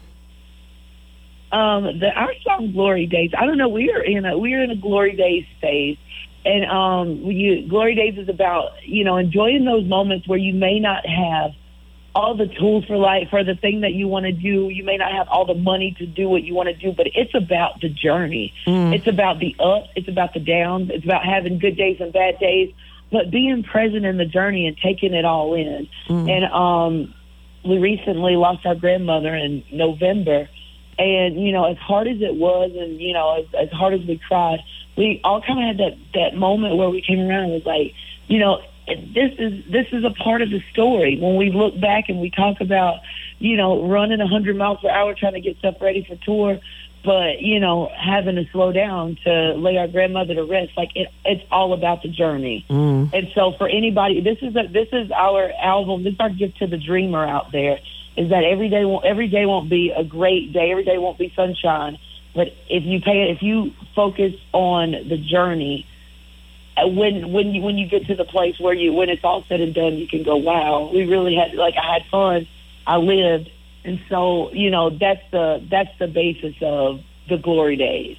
um, 1.52 1.84
the 2.00 2.10
our 2.16 2.34
song 2.44 2.72
"Glory 2.74 3.06
Days." 3.06 3.32
I 3.38 3.46
don't 3.46 3.58
know. 3.58 3.70
We 3.70 3.92
are 3.92 4.02
in 4.02 4.26
a 4.26 4.38
we 4.38 4.54
are 4.54 4.64
in 4.64 4.72
a 4.72 4.76
Glory 4.76 5.16
Days 5.16 5.46
phase, 5.62 5.98
and 6.46 6.66
um, 6.70 7.10
you, 7.26 7.68
Glory 7.68 7.96
Days 7.96 8.18
is 8.18 8.30
about 8.30 8.72
you 8.84 9.04
know 9.04 9.18
enjoying 9.18 9.66
those 9.66 9.86
moments 9.86 10.28
where 10.28 10.38
you 10.40 10.54
may 10.54 10.80
not 10.80 11.06
have 11.06 11.52
all 12.16 12.36
the 12.36 12.48
tools 12.48 12.86
for 12.86 12.98
life 12.98 13.30
for 13.30 13.44
the 13.44 13.56
thing 13.56 13.82
that 13.82 13.94
you 13.94 14.08
want 14.08 14.26
to 14.26 14.32
do. 14.32 14.70
You 14.70 14.84
may 14.84 14.98
not 14.98 15.12
have 15.12 15.28
all 15.28 15.46
the 15.46 15.54
money 15.54 15.96
to 16.00 16.06
do 16.06 16.28
what 16.28 16.44
you 16.44 16.54
want 16.54 16.70
to 16.70 16.76
do, 16.76 16.92
but 16.92 17.08
it's 17.14 17.34
about 17.36 17.82
the 17.82 17.90
journey. 17.90 18.54
Mm. 18.66 18.96
It's 18.96 19.08
about 19.08 19.40
the 19.40 19.56
ups. 19.60 19.90
It's 19.96 20.08
about 20.08 20.34
the 20.34 20.40
downs. 20.40 20.90
It's 20.92 21.06
about 21.06 21.24
having 21.24 21.60
good 21.60 21.78
days 21.78 21.98
and 22.00 22.12
bad 22.12 22.40
days, 22.40 22.74
but 23.12 23.32
being 23.32 23.64
present 23.64 24.06
in 24.06 24.18
the 24.18 24.26
journey 24.26 24.68
and 24.68 24.78
taking 24.78 25.14
it 25.14 25.26
all 25.26 25.54
in. 25.54 25.88
Mm. 26.08 26.30
And 26.30 26.46
um, 26.54 27.14
we 27.64 27.78
recently 27.78 28.36
lost 28.36 28.66
our 28.66 28.76
grandmother 28.76 29.36
in 29.36 29.64
November. 29.72 30.50
And, 30.98 31.42
you 31.42 31.54
know, 31.54 31.66
as 31.66 31.78
hard 31.78 32.08
as 32.08 32.22
it 32.22 32.36
was 32.36 32.72
and, 32.76 33.00
you 33.00 33.14
know, 33.14 33.40
as, 33.40 33.46
as 33.68 33.72
hard 33.72 33.94
as 33.94 34.02
we 34.02 34.20
cried, 34.28 34.60
we 34.98 35.22
all 35.24 35.42
kind 35.42 35.60
of 35.60 35.66
had 35.66 35.78
that, 35.78 35.98
that 36.14 36.38
moment 36.38 36.76
where 36.76 36.90
we 36.90 37.02
came 37.02 37.20
around 37.20 37.46
and 37.46 37.54
was 37.54 37.66
like, 37.66 37.94
you 38.28 38.38
know, 38.38 38.62
this 38.98 39.34
is 39.38 39.66
this 39.72 39.88
is 39.92 40.04
a 40.04 40.12
part 40.12 40.42
of 40.42 40.50
the 40.50 40.62
story. 40.72 41.18
When 41.20 41.36
we 41.36 41.52
look 41.52 41.80
back 41.80 42.10
and 42.10 42.20
we 42.20 42.30
talk 42.30 42.62
about, 42.62 43.00
you 43.40 43.58
know, 43.58 43.88
running 43.88 44.20
a 44.20 44.26
100 44.26 44.56
miles 44.56 44.80
per 44.82 44.90
hour 44.90 45.14
trying 45.14 45.34
to 45.34 45.42
get 45.42 45.58
stuff 45.58 45.76
ready 45.82 46.04
for 46.04 46.16
tour, 46.24 46.60
but, 47.04 47.42
you 47.42 47.60
know, 47.60 47.90
having 47.96 48.36
to 48.36 48.46
slow 48.52 48.74
down 48.74 49.18
to 49.24 49.54
lay 49.54 49.78
our 49.78 49.88
grandmother 49.88 50.36
to 50.36 50.44
rest, 50.44 50.72
like 50.76 50.92
it, 50.96 51.08
it's 51.24 51.44
all 51.50 51.74
about 51.74 52.04
the 52.04 52.10
journey. 52.10 52.66
Mm. 52.70 53.14
And 53.14 53.30
so 53.34 53.54
for 53.54 53.70
anybody, 53.70 54.20
this 54.20 54.38
is 54.42 54.56
a, 54.56 54.68
this 54.68 54.90
is 54.92 55.10
our 55.12 55.52
album. 55.62 56.04
This 56.04 56.14
is 56.14 56.20
our 56.20 56.30
gift 56.30 56.58
to 56.60 56.68
the 56.68 56.78
dreamer 56.78 57.26
out 57.26 57.52
there. 57.52 57.80
Is 58.18 58.30
that 58.32 58.44
every 58.44 58.68
day 58.68 58.84
won't 58.84 59.06
every 59.06 59.30
day 59.30 59.46
won't 59.46 59.70
be 59.70 59.92
a 59.92 60.04
great 60.04 60.52
day. 60.52 60.72
Every 60.72 60.84
day 60.84 60.98
won't 60.98 61.18
be 61.18 61.32
sunshine. 61.36 61.98
But 62.36 62.50
if 62.70 62.84
you 62.84 63.00
pay, 63.00 63.32
if 63.32 63.42
you 63.42 63.72
focus 63.96 64.34
on 64.52 64.92
the 64.92 65.18
journey, 65.18 65.88
when 66.86 67.32
when 67.32 67.54
you 67.54 67.62
when 67.62 67.78
you 67.78 67.88
get 67.88 68.06
to 68.08 68.16
the 68.16 68.26
place 68.26 68.60
where 68.60 68.74
you 68.74 68.94
when 68.94 69.10
it's 69.10 69.24
all 69.24 69.44
said 69.48 69.62
and 69.62 69.74
done, 69.74 69.96
you 69.96 70.08
can 70.08 70.24
go, 70.24 70.38
wow, 70.38 70.90
we 70.94 71.06
really 71.06 71.36
had 71.36 71.54
like 71.54 71.76
I 71.76 71.94
had 71.94 72.06
fun, 72.12 72.48
I 72.86 72.98
lived, 72.98 73.50
and 73.84 74.00
so 74.10 74.52
you 74.52 74.70
know 74.70 74.90
that's 74.90 75.22
the 75.32 75.66
that's 75.70 75.98
the 76.00 76.08
basis 76.08 76.56
of 76.62 77.02
the 77.28 77.38
glory 77.38 77.76
days. 77.76 78.18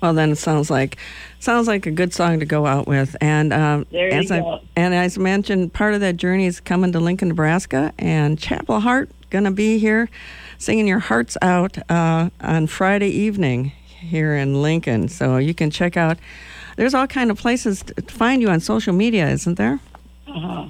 Well, 0.00 0.14
then 0.14 0.32
it 0.32 0.36
sounds 0.36 0.70
like 0.70 0.96
sounds 1.38 1.66
like 1.66 1.86
a 1.86 1.90
good 1.90 2.14
song 2.14 2.40
to 2.40 2.46
go 2.46 2.66
out 2.66 2.86
with. 2.86 3.16
And 3.20 3.52
um, 3.52 3.86
as 3.92 4.30
I 4.30 4.40
go. 4.40 4.60
and 4.76 4.94
as 4.94 5.18
mentioned, 5.18 5.72
part 5.72 5.94
of 5.94 6.00
that 6.00 6.16
journey 6.16 6.46
is 6.46 6.60
coming 6.60 6.92
to 6.92 7.00
Lincoln, 7.00 7.28
Nebraska, 7.28 7.92
and 7.98 8.38
Chapel 8.38 8.80
Hart 8.80 9.10
going 9.32 9.44
to 9.44 9.50
be 9.50 9.78
here, 9.78 10.08
singing 10.58 10.86
your 10.86 10.98
hearts 11.00 11.36
out 11.42 11.78
uh, 11.90 12.30
on 12.40 12.66
Friday 12.66 13.08
evening 13.08 13.72
here 13.86 14.36
in 14.36 14.62
Lincoln. 14.62 15.08
So 15.08 15.38
you 15.38 15.54
can 15.54 15.70
check 15.70 15.96
out. 15.96 16.18
There's 16.76 16.94
all 16.94 17.06
kind 17.06 17.30
of 17.30 17.38
places 17.38 17.82
to 17.82 18.02
find 18.02 18.42
you 18.42 18.48
on 18.48 18.60
social 18.60 18.92
media, 18.92 19.28
isn't 19.28 19.56
there? 19.56 19.80
Uh-huh. 20.26 20.66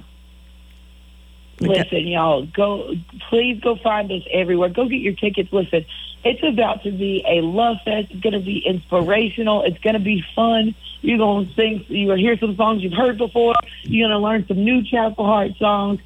Listen, 1.60 2.06
y'all, 2.08 2.44
go 2.46 2.92
please 3.28 3.60
go 3.60 3.76
find 3.76 4.10
us 4.10 4.22
everywhere. 4.32 4.68
Go 4.68 4.88
get 4.88 5.00
your 5.00 5.14
tickets. 5.14 5.52
Listen, 5.52 5.84
it's 6.24 6.42
about 6.42 6.82
to 6.84 6.90
be 6.90 7.24
a 7.28 7.40
love 7.40 7.76
fest. 7.84 8.08
It's 8.10 8.20
going 8.20 8.32
to 8.32 8.40
be 8.40 8.58
inspirational. 8.58 9.62
It's 9.62 9.78
going 9.78 9.94
to 9.94 10.00
be 10.00 10.24
fun. 10.34 10.74
You're 11.00 11.18
going 11.18 11.48
to 11.48 11.54
sing. 11.54 11.84
You're 11.88 12.08
going 12.08 12.18
to 12.18 12.24
hear 12.24 12.38
some 12.38 12.56
songs 12.56 12.82
you've 12.82 12.92
heard 12.92 13.18
before. 13.18 13.54
You're 13.82 14.08
going 14.08 14.18
to 14.18 14.24
learn 14.24 14.46
some 14.46 14.64
new 14.64 14.82
Chapel 14.84 15.26
Hart 15.26 15.52
songs, 15.58 16.00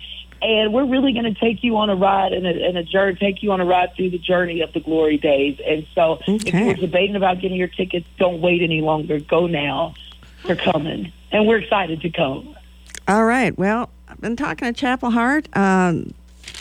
and 0.47 0.73
we're 0.73 0.87
really 0.87 1.13
going 1.13 1.25
to 1.25 1.35
take 1.35 1.65
you 1.65 1.77
on 1.77 1.91
a 1.91 1.97
ride 1.97 2.33
and 2.33 2.47
a, 2.47 2.51
and 2.51 2.79
a 2.79 2.85
journey. 2.85 3.17
Take 3.17 3.43
you 3.43 3.51
on 3.51 3.61
a 3.61 3.65
ride 3.65 3.97
through 3.97 4.11
the 4.11 4.19
journey 4.19 4.61
of 4.61 4.73
the 4.73 4.79
glory 4.79 5.19
days. 5.19 5.59
And 5.67 5.85
so, 5.93 6.21
if 6.29 6.55
you're 6.55 6.75
debating 6.75 7.17
about 7.17 7.41
getting 7.41 7.57
your 7.57 7.69
tickets, 7.69 8.07
don't 8.17 8.41
wait 8.41 8.63
any 8.63 8.81
longer. 8.81 9.19
Go 9.19 9.49
now. 9.49 9.95
They're 10.45 10.55
coming, 10.55 11.13
and 11.33 11.49
we're 11.49 11.59
excited 11.59 12.01
to 12.03 12.11
come. 12.11 12.55
All 13.09 13.25
right. 13.25 13.57
Well, 13.59 13.91
I've 14.07 14.21
been 14.21 14.37
talking 14.37 14.69
to 14.69 14.73
Chapel 14.73 15.11
Hart, 15.11 15.49
um, 15.57 16.15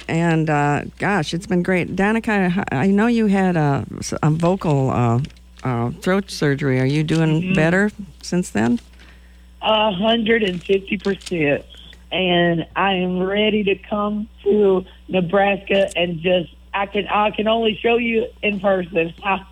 and 0.08 0.50
uh, 0.50 0.86
gosh, 0.98 1.36
it's 1.36 1.46
been 1.46 1.62
great. 1.62 1.96
Danica, 1.96 2.64
I 2.72 2.88
know 2.88 3.06
you 3.06 3.28
had 3.28 3.56
a, 3.56 3.86
a 4.24 4.32
vocal 4.32 4.90
uh, 4.90 5.20
uh, 5.64 5.92
throat 5.92 6.32
surgery. 6.32 6.80
Are 6.80 6.86
you 6.86 7.04
doing 7.04 7.54
better 7.54 7.92
since 8.24 8.50
then? 8.50 8.80
A 9.62 9.92
hundred 9.92 10.42
and 10.42 10.64
fifty 10.64 10.98
percent. 10.98 11.66
And 12.12 12.66
I 12.76 12.94
am 12.94 13.22
ready 13.22 13.64
to 13.66 13.76
come 13.76 14.30
to 14.44 14.86
Nebraska 15.08 15.90
and 15.98 16.20
just 16.22 16.54
I 16.74 16.86
can 16.88 17.08
I 17.08 17.32
can 17.32 17.48
only 17.48 17.78
show 17.82 17.98
you 17.98 18.28
in 18.42 18.60
person 18.60 19.14
how 19.24 19.46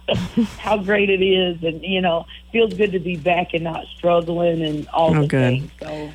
how 0.60 0.78
great 0.78 1.10
it 1.10 1.22
is 1.24 1.64
and 1.64 1.82
you 1.82 2.02
know, 2.02 2.26
feels 2.52 2.74
good 2.74 2.92
to 2.92 3.00
be 3.00 3.16
back 3.18 3.54
and 3.54 3.64
not 3.64 3.86
struggling 3.98 4.62
and 4.62 4.88
all 4.90 5.16
Oh, 5.16 5.22
the 5.22 5.28
good. 5.28 5.52
things. 5.60 5.72
So 5.82 6.12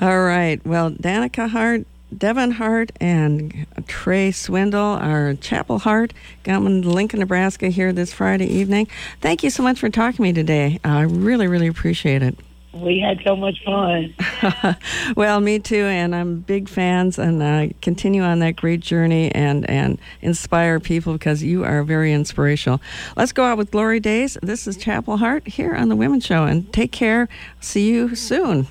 All 0.00 0.22
right. 0.22 0.64
Well, 0.66 0.90
Danica 0.90 1.48
Hart, 1.50 1.86
Devynn 2.14 2.52
Hart, 2.52 2.90
and 3.00 3.66
Trea 3.86 4.32
Swindle 4.32 4.80
are 4.80 5.34
Chapel 5.34 5.78
Hart 5.80 6.12
coming 6.44 6.82
to 6.82 6.90
Lincoln, 6.90 7.20
Nebraska 7.20 7.68
here 7.68 7.92
this 7.92 8.12
Friday 8.12 8.46
evening. 8.46 8.86
Thank 9.20 9.42
you 9.42 9.50
so 9.50 9.62
much 9.62 9.78
for 9.78 9.88
talking 9.88 10.16
to 10.16 10.22
me 10.22 10.32
today. 10.32 10.78
I 10.84 11.02
really, 11.02 11.46
really 11.46 11.66
appreciate 11.68 12.22
it. 12.22 12.36
We 12.72 13.00
had 13.00 13.20
so 13.26 13.34
much 13.34 13.62
fun. 13.64 14.14
well, 15.16 15.40
me 15.40 15.58
too, 15.58 15.84
and 15.84 16.14
I'm 16.14 16.40
big 16.40 16.68
fans, 16.68 17.18
and 17.18 17.42
uh, 17.42 17.74
continue 17.82 18.22
on 18.22 18.38
that 18.40 18.56
great 18.56 18.80
journey 18.80 19.34
and 19.34 19.68
and 19.68 19.98
inspire 20.22 20.78
people 20.78 21.14
because 21.14 21.42
you 21.42 21.64
are 21.64 21.82
very 21.82 22.12
inspirational. 22.12 22.80
Let's 23.16 23.32
go 23.32 23.42
out 23.42 23.58
with 23.58 23.72
Glory 23.72 23.98
Days. 23.98 24.38
This 24.40 24.68
is 24.68 24.76
Chapel 24.76 25.16
Hart 25.16 25.48
here 25.48 25.74
on 25.74 25.88
the 25.88 25.96
Women's 25.96 26.24
Show, 26.24 26.44
and 26.44 26.72
take 26.72 26.92
care. 26.92 27.28
See 27.58 27.90
you 27.90 28.14
soon. 28.14 28.68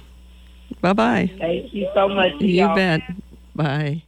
Bye 0.80 0.94
bye. 0.94 1.32
Thank 1.38 1.74
you 1.74 1.90
so 1.94 2.08
much. 2.08 2.32
You 2.40 2.48
y'all. 2.48 2.76
bet. 2.76 3.02
Bye. 3.54 4.04